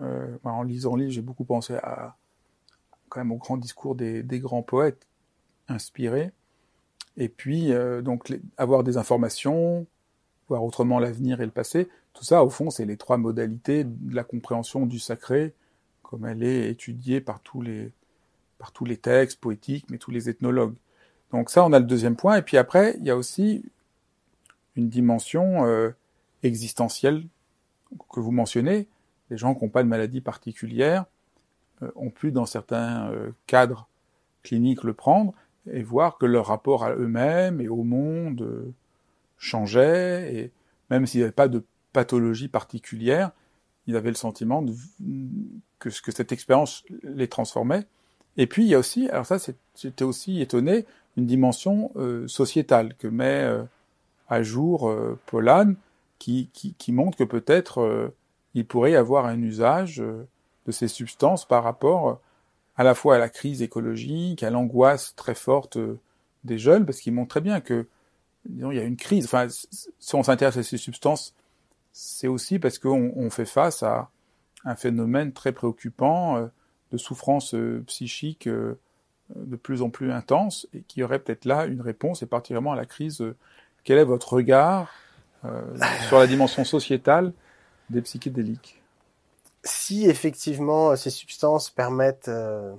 [0.00, 2.16] euh, en lisant le livre, j'ai beaucoup pensé à
[3.08, 5.06] quand même au grand discours des, grands poètes
[5.68, 6.32] inspirés.
[7.16, 9.86] Et puis, euh, donc, avoir des informations,
[10.48, 11.88] voir autrement l'avenir et le passé.
[12.12, 15.54] Tout ça, au fond, c'est les trois modalités de la compréhension du sacré,
[16.02, 17.92] comme elle est étudiée par tous les,
[18.58, 20.74] par tous les textes poétiques, mais tous les ethnologues.
[21.30, 22.36] Donc ça, on a le deuxième point.
[22.36, 23.64] Et puis après, il y a aussi
[24.76, 25.90] une dimension euh,
[26.42, 27.24] existentielle
[28.12, 28.88] que vous mentionnez.
[29.30, 31.04] Les gens qui n'ont pas de maladie particulière
[31.82, 33.88] euh, ont pu, dans certains euh, cadres
[34.42, 35.32] cliniques, le prendre
[35.70, 38.72] et voir que leur rapport à eux-mêmes et au monde euh,
[39.38, 40.34] changeait.
[40.34, 40.50] Et
[40.90, 43.30] même s'il n'y avait pas de pathologie particulière,
[43.86, 44.64] ils avaient le sentiment
[45.78, 47.86] que, cette expérience les transformait.
[48.36, 49.36] Et puis il y a aussi, alors ça
[49.76, 51.92] j'étais aussi étonné, une dimension
[52.26, 53.46] sociétale que met
[54.28, 54.92] à jour
[55.26, 55.74] Polan,
[56.18, 56.50] qui,
[56.88, 58.12] montre que peut-être
[58.54, 62.20] il pourrait y avoir un usage de ces substances par rapport
[62.76, 65.78] à la fois à la crise écologique, à l'angoisse très forte
[66.44, 67.86] des jeunes, parce qu'il montre très bien que
[68.46, 69.24] disons, il y a une crise.
[69.26, 71.34] Enfin, si on s'intéresse à ces substances,
[71.92, 74.10] c'est aussi parce qu'on on fait face à
[74.64, 76.50] un phénomène très préoccupant
[76.92, 77.54] de souffrance
[77.86, 78.48] psychique
[79.34, 82.76] de plus en plus intense et qui aurait peut-être là une réponse, et particulièrement à
[82.76, 83.24] la crise.
[83.84, 84.92] Quel est votre regard
[85.44, 85.60] euh,
[86.08, 87.32] sur la dimension sociétale
[87.90, 88.82] des psychédéliques.
[89.62, 92.74] Si effectivement ces substances permettent euh,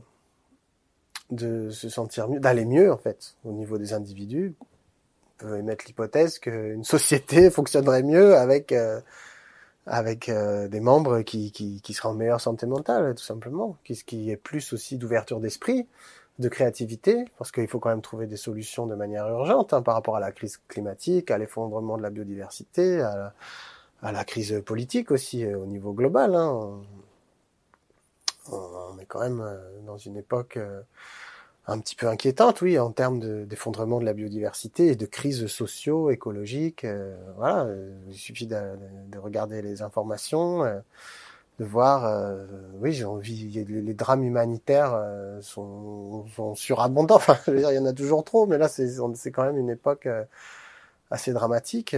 [1.31, 5.85] de se sentir mieux, d'aller mieux en fait au niveau des individus, on peut émettre
[5.87, 9.01] l'hypothèse qu'une société fonctionnerait mieux avec euh,
[9.87, 13.95] avec euh, des membres qui, qui, qui seraient en meilleure santé mentale, tout simplement, qui,
[14.03, 15.87] qui est plus aussi d'ouverture d'esprit,
[16.39, 19.93] de créativité, parce qu'il faut quand même trouver des solutions de manière urgente hein, par
[19.93, 23.33] rapport à la crise climatique, à l'effondrement de la biodiversité, à la,
[24.05, 26.35] à la, crise politique aussi euh, au niveau global.
[26.35, 26.81] Hein.
[28.51, 30.81] On, est quand même euh, dans une époque euh,
[31.67, 36.83] un petit peu inquiétante, oui, en termes d'effondrement de, la biodiversité et de crises socio-écologiques.
[36.83, 37.67] Euh, voilà,
[38.07, 38.55] il suffit de,
[39.07, 40.63] de, regarder les informations
[41.57, 42.35] de voir,
[42.81, 45.01] oui, j'ai envie, les, drames humanitaires
[45.41, 47.15] sont, sont, surabondants.
[47.15, 49.57] Enfin, je veux dire, il y en a toujours trop, mais là, c'est quand même
[49.57, 50.07] une époque
[51.09, 51.95] assez dramatique.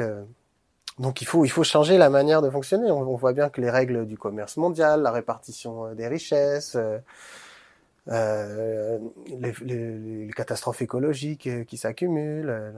[0.99, 1.03] Euh.
[1.03, 2.91] Donc, il faut, il faut changer la manière de fonctionner.
[2.91, 6.77] On, voit bien que les règles du commerce mondial, la répartition des richesses,
[8.07, 8.97] les,
[9.39, 12.73] les, les, catastrophes écologiques qui s'accumulent,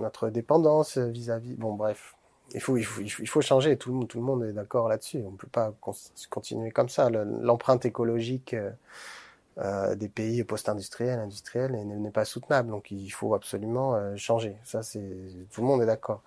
[0.00, 1.54] notre dépendance vis-à-vis.
[1.54, 2.14] -vis, bon, bref,
[2.54, 3.76] il faut, il faut, il faut changer.
[3.76, 5.22] Tout le monde, est d'accord là-dessus.
[5.26, 5.72] On peut pas
[6.30, 7.10] continuer comme ça.
[7.10, 8.70] L'empreinte écologique euh,
[9.58, 12.70] euh, des pays post-industriels, industriels, n'est pas soutenable.
[12.70, 14.56] Donc, il faut absolument euh, changer.
[14.64, 15.02] Ça, c'est
[15.52, 16.22] tout le monde est d'accord.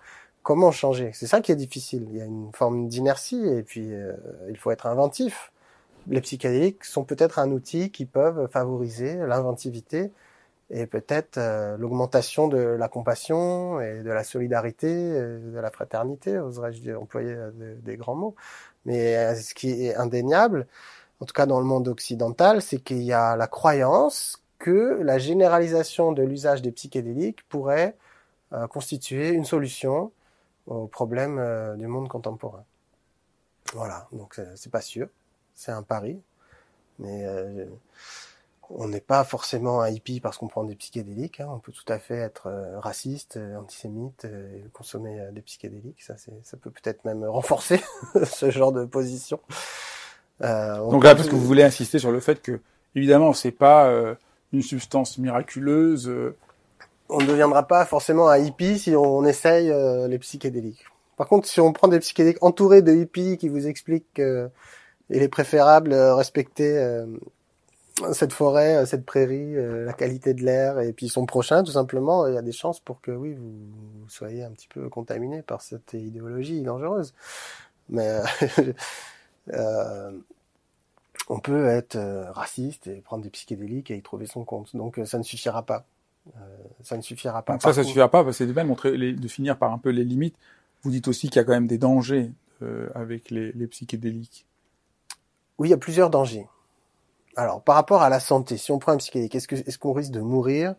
[0.46, 1.10] Comment changer?
[1.12, 2.06] C'est ça qui est difficile.
[2.08, 4.12] Il y a une forme d'inertie et puis euh,
[4.48, 5.50] il faut être inventif.
[6.06, 10.12] Les psychédéliques sont peut-être un outil qui peuvent favoriser l'inventivité
[10.70, 16.38] et peut-être euh, l'augmentation de la compassion et de la solidarité, euh, de la fraternité,
[16.38, 17.50] oserais-je employer euh,
[17.82, 18.36] des grands mots.
[18.84, 20.68] Mais ce qui est indéniable,
[21.18, 25.18] en tout cas dans le monde occidental, c'est qu'il y a la croyance que la
[25.18, 27.96] généralisation de l'usage des psychédéliques pourrait
[28.70, 30.12] constituer une solution
[30.66, 32.64] aux problèmes du monde contemporain.
[33.72, 35.08] Voilà, donc c'est pas sûr,
[35.54, 36.20] c'est un pari,
[36.98, 37.26] mais
[38.70, 41.40] on n'est pas forcément un hippie parce qu'on prend des psychédéliques.
[41.40, 41.48] Hein.
[41.50, 46.02] On peut tout à fait être euh, raciste, euh, antisémite euh, et consommer des psychédéliques.
[46.02, 47.80] Ça, ça peut peut-être même renforcer
[48.24, 49.40] ce genre de position.
[50.40, 52.60] Donc là, parce que vous voulez insister sur le fait que,
[52.94, 53.90] évidemment, c'est pas
[54.52, 56.12] une substance miraculeuse.
[57.08, 59.72] On ne deviendra pas forcément un hippie si on essaye
[60.08, 60.84] les psychédéliques.
[61.16, 64.50] Par contre, si on prend des psychédéliques entourés de hippies qui vous expliquent qu'il
[65.22, 67.04] est préférable respecter
[68.12, 71.72] cette forêt, euh, cette prairie, euh, la qualité de l'air et puis son prochain, tout
[71.72, 75.42] simplement, il y a des chances pour que oui, vous, soyez un petit peu contaminé
[75.42, 77.14] par cette idéologie dangereuse.
[77.88, 78.20] Mais
[79.52, 80.12] euh,
[81.28, 81.96] on peut être
[82.32, 84.76] raciste et prendre des psychédéliques et y trouver son compte.
[84.76, 85.84] Donc ça ne suffira pas.
[86.82, 87.54] Ça ne suffira pas.
[87.54, 89.58] Donc ça, ça ne suffira pas parce que c'est de même montrer les, de finir
[89.58, 90.36] par un peu les limites.
[90.82, 92.30] Vous dites aussi qu'il y a quand même des dangers
[92.94, 94.46] avec les, les psychédéliques.
[95.58, 96.46] Oui, il y a plusieurs dangers.
[97.36, 99.92] Alors, par rapport à la santé, si on prend un psychédélique, est-ce qu'on est qu'on
[99.92, 100.74] risque de mourir?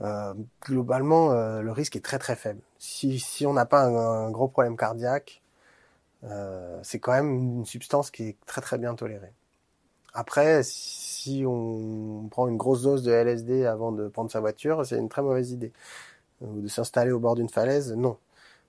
[0.00, 2.60] Euh, Globalement, euh, le risque est très très faible.
[2.78, 5.42] Si, si on n'a pas un, un, gros problème cardiaque,
[6.24, 9.32] euh, c'est quand même une substance qui est très très bien tolérée.
[10.14, 11.07] Après, si
[11.46, 15.22] on prend une grosse dose de LSD avant de prendre sa voiture, c'est une très
[15.22, 15.72] mauvaise idée.
[16.40, 18.16] Ou de s'installer au bord d'une falaise, non.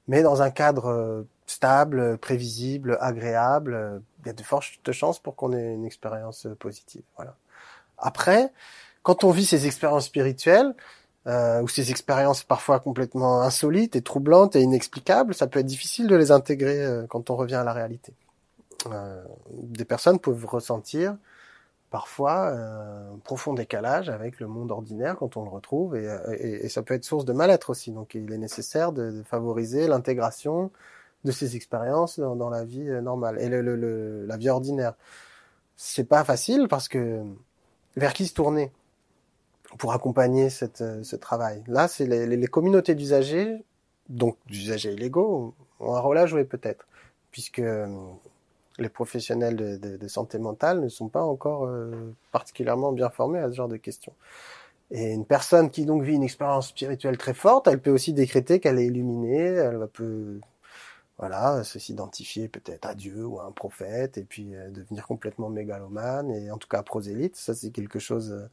[0.08, 5.36] Mais dans un cadre euh, stable, prévisible, agréable, il y a de fortes chances pour
[5.36, 7.04] qu'on ait une expérience positive.
[7.16, 7.36] Voilà.
[7.98, 8.52] Après,
[9.04, 10.74] quand on vit ces expériences spirituelles,
[11.28, 16.08] euh, ou ces expériences parfois complètement insolites et troublantes et inexplicables, ça peut être difficile
[16.08, 18.14] de les intégrer euh, quand on revient à la réalité.
[18.88, 19.22] Euh,
[19.52, 21.18] des personnes peuvent ressentir
[21.90, 26.08] parfois un profond décalage avec le monde ordinaire quand on le retrouve et,
[26.40, 27.92] et, ça peut être source de mal-être aussi.
[27.92, 30.72] Donc il est nécessaire de, favoriser l'intégration
[31.26, 34.94] de ces expériences dans, la vie normale et la vie ordinaire.
[35.76, 37.24] C'est pas facile parce que
[37.98, 38.72] vers qui se tourner
[39.78, 41.64] pour accompagner cette, ce travail?
[41.68, 43.64] Là, c'est les, les, communautés d'usagers,
[44.10, 46.88] donc d'usagers illégaux, ont un rôle à jouer peut-être,
[47.32, 47.62] puisque
[48.82, 53.56] les professionnels de, santé mentale ne sont pas encore euh, particulièrement bien formés à ce
[53.56, 54.14] genre de questions.
[54.92, 58.60] Et une personne qui donc vit une expérience spirituelle très forte, elle peut aussi décréter
[58.60, 60.40] qu'elle est illuminée, elle peut
[61.20, 65.50] voilà, se s'identifier peut-être à Dieu ou à un prophète, et puis euh, devenir complètement
[65.50, 67.36] mégalomane, et en tout cas prosélyte.
[67.36, 68.50] Ça, c'est quelque chose euh,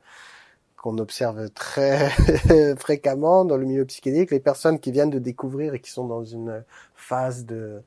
[0.87, 2.11] qu'on observe très
[2.77, 6.25] fréquemment dans le milieu psychédélique, les personnes qui viennent de découvrir et qui sont dans
[6.25, 6.63] une
[6.95, 7.83] phase de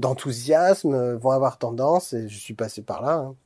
[0.00, 3.36] d'enthousiasme vont avoir tendance, et je suis passé par là, hein,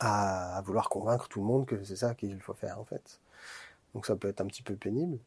[0.00, 3.20] à, vouloir convaincre tout le monde que c'est ça qu'il faut faire en fait.
[3.94, 5.18] Donc ça peut être un petit peu pénible,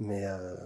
[0.00, 0.56] mais euh,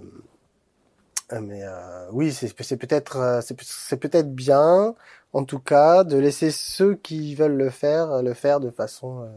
[1.32, 4.94] euh, oui, c'est peut-être euh, bien,
[5.32, 9.28] en tout cas, de laisser ceux qui veulent le faire le faire de façon euh,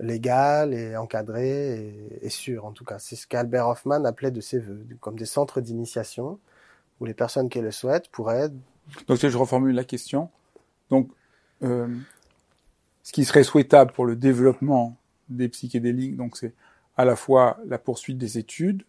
[0.00, 2.98] légal et encadré et, et en tout cas.
[2.98, 6.38] C'est ce qu'Albert Hoffman appelait de ses voeux, comme des centres d'initiation
[7.00, 8.50] où les personnes qui le souhaitent pourraient.
[9.06, 10.30] Donc je reformule la question.
[10.90, 11.10] Donc
[11.62, 11.88] euh,
[13.02, 14.96] ce qui serait souhaitable pour le développement
[15.28, 16.52] des psychédéliques, donc c'est
[16.96, 18.82] à la fois la poursuite des études,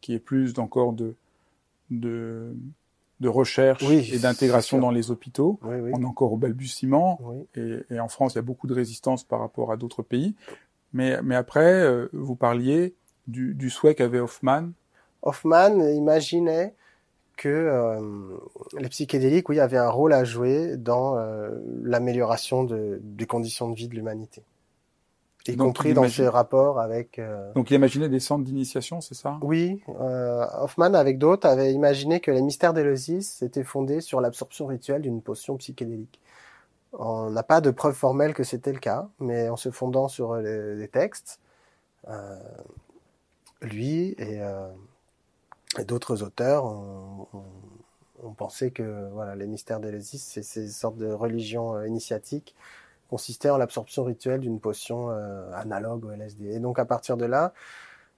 [0.00, 1.14] qui est plus encore de
[1.90, 2.54] de
[3.20, 5.60] de recherche oui, et d'intégration dans les hôpitaux.
[5.62, 5.90] Oui, oui.
[5.94, 7.20] On est encore au balbutiement.
[7.54, 10.34] Et, et, en France, il y a beaucoup de résistance par rapport à d'autres pays.
[10.92, 12.94] Mais, mais après, euh, vous parliez
[13.26, 14.70] du, du souhait qu'avait Hoffman.
[15.22, 16.74] Hoffman imaginait
[17.36, 18.00] que euh,
[18.78, 21.50] les psychédéliques, oui, avaient un rôle à jouer dans euh,
[21.82, 24.42] l'amélioration de, des conditions de vie de l'humanité
[25.48, 27.18] y Donc, compris dans ses rapports avec.
[27.18, 27.52] Euh...
[27.54, 29.38] Donc il imaginait des centres d'initiation, c'est ça?
[29.42, 34.66] Oui, euh, Hoffman avec d'autres avait imaginé que les mystères d'Éleusis étaient fondés sur l'absorption
[34.66, 36.20] rituelle d'une potion psychédélique.
[36.92, 40.36] On n'a pas de preuve formelle que c'était le cas, mais en se fondant sur
[40.36, 41.38] les, les textes,
[42.08, 42.36] euh,
[43.62, 44.68] lui et, euh,
[45.78, 47.44] et d'autres auteurs ont, ont,
[48.24, 52.54] ont, pensé que voilà les mystères d'Éleusis, c'est ces sortes de religions euh, initiatiques
[53.10, 56.54] consistait en l'absorption rituelle d'une potion euh, analogue au LSD.
[56.54, 57.52] Et donc à partir de là,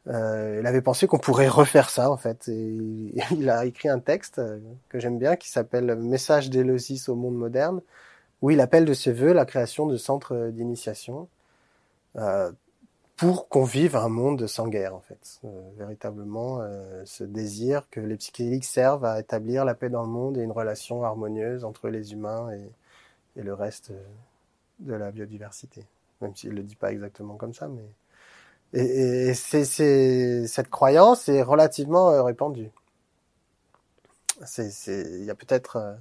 [0.08, 2.48] euh, il avait pensé qu'on pourrait refaire ça en fait.
[2.48, 2.76] Et
[3.30, 4.58] il a écrit un texte euh,
[4.90, 7.80] que j'aime bien qui s'appelle Message d'Éleusis au monde moderne,
[8.42, 11.28] où il appelle de ses voeux la création de centres d'initiation
[13.16, 15.40] pour qu'on vive un monde sans guerre en fait.
[15.78, 16.60] Véritablement
[17.04, 20.52] ce désir que les psychédéliques servent à établir la paix dans le monde et une
[20.52, 22.50] relation harmonieuse entre les humains
[23.36, 23.92] et le reste
[24.82, 25.84] de la biodiversité,
[26.20, 27.84] même s'il le dit pas exactement comme ça, mais
[28.74, 32.70] et, et c'est, c'est, cette croyance est relativement euh, répandue.
[34.44, 35.94] C'est, c'est, il y a peut-être euh,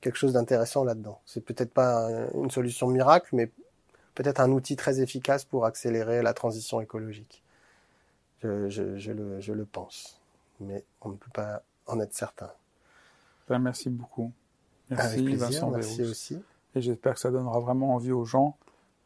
[0.00, 1.20] quelque chose d'intéressant là-dedans.
[1.26, 3.50] C'est peut-être pas une solution miracle, mais
[4.14, 7.42] peut-être un outil très efficace pour accélérer la transition écologique.
[8.42, 10.20] Je, je, je, le, je le pense,
[10.60, 12.50] mais on ne peut pas en être certain.
[13.48, 14.32] Ben, merci beaucoup.
[14.90, 16.42] Merci, Avec plaisir, Vincent merci aussi.
[16.74, 18.56] Et j'espère que ça donnera vraiment envie aux gens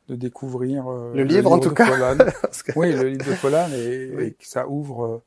[0.08, 2.14] de découvrir euh, le, le, livre, en tout cas.
[2.64, 2.72] que...
[2.76, 4.24] Oui, le livre de Polan et, oui.
[4.24, 5.22] et, que ça ouvre euh,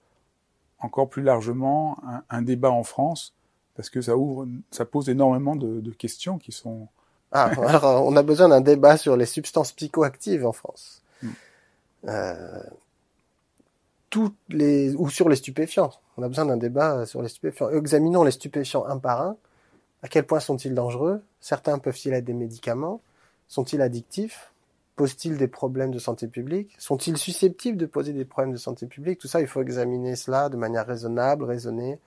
[0.79, 3.35] encore plus largement un, un, débat en France
[3.75, 6.87] parce que ça ouvre, ça pose énormément de, de questions qui sont.
[7.31, 11.03] Ah, alors on a besoin d'un débat sur les substances psychoactives en France.
[11.21, 11.29] Hmm.
[12.07, 12.63] Euh,
[14.09, 15.91] toutes les ou sur les stupéfiants.
[16.17, 17.69] On a besoin d'un débat sur les stupéfiants.
[17.69, 19.37] Examinons les stupéfiants un par un.
[20.03, 21.21] À quel point sont-ils dangereux?
[21.39, 23.01] Certains peuvent-ils être des médicaments?
[23.47, 24.51] Sont-ils addictifs?
[24.95, 26.75] Posent-ils des problèmes de santé publique?
[26.77, 29.19] Sont-ils susceptibles de poser des problèmes de santé publique?
[29.19, 31.99] Tout ça, il faut examiner cela de manière raisonnable, raisonnée,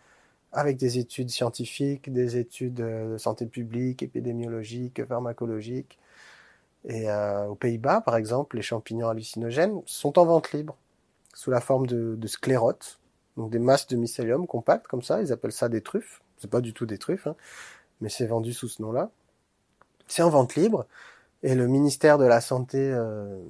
[0.52, 5.98] avec des études scientifiques, des études de santé publique, épidémiologiques, pharmacologiques.
[6.84, 10.76] Et euh, aux Pays-Bas, par exemple, les champignons hallucinogènes sont en vente libre,
[11.32, 13.00] sous la forme de, de sclérotes,
[13.36, 15.22] donc des masses de mycélium compactes comme ça.
[15.22, 16.20] Ils appellent ça des truffes.
[16.36, 17.36] C'est pas du tout des truffes, hein,
[18.04, 19.10] mais c'est vendu sous ce nom-là.
[20.06, 20.86] C'est en vente libre
[21.42, 23.40] et le ministère de la Santé euh,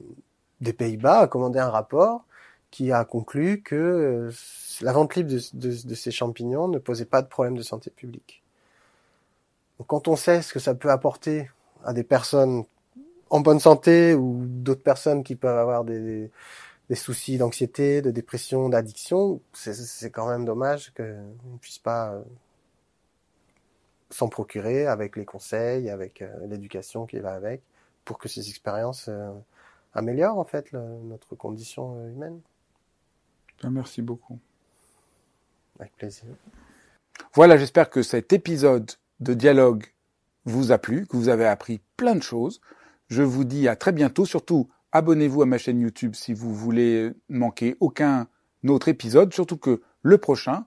[0.60, 2.24] des Pays-Bas a commandé un rapport
[2.70, 4.32] qui a conclu que euh,
[4.80, 8.44] la vente libre de, ces champignons ne posait pas de problème de santé publique.
[9.78, 11.50] Donc, quand on sait ce que ça peut apporter
[11.84, 12.62] à des personnes
[13.30, 16.30] en bonne santé ou d'autres personnes qui peuvent avoir des,
[16.88, 22.22] des soucis d'anxiété, de dépression, d'addiction, c'est quand même dommage qu'on ne puisse pas euh,
[24.14, 27.62] s'en procurer avec les conseils, avec euh, l'éducation qui va avec,
[28.04, 29.32] pour que ces expériences euh,
[29.92, 32.40] améliorent en fait notre condition humaine.
[33.62, 34.38] Ben, merci beaucoup.
[35.80, 36.26] Avec plaisir.
[37.32, 39.86] Voilà, j'espère que cet épisode de dialogue
[40.44, 42.60] vous a plu, que vous avez appris plein de choses.
[43.08, 47.10] Je vous dis à très bientôt, surtout Abonnez-vous à ma chaîne YouTube si vous voulez
[47.28, 48.28] manquer aucun
[48.68, 50.66] autre épisode, surtout que le prochain,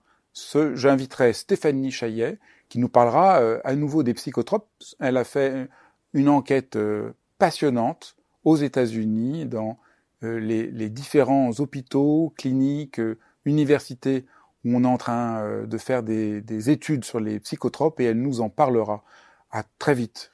[0.74, 2.38] j'inviterai Stéphanie Chaillet
[2.68, 4.68] qui nous parlera euh, à nouveau des psychotropes.
[5.00, 5.68] Elle a fait
[6.12, 9.78] une enquête euh, passionnante aux États-Unis dans
[10.22, 13.00] euh, les, différents hôpitaux, cliniques,
[13.44, 14.26] universités
[14.64, 18.40] où on est en train de faire des études sur les psychotropes et elle nous
[18.40, 19.04] en parlera.
[19.50, 20.32] À très vite.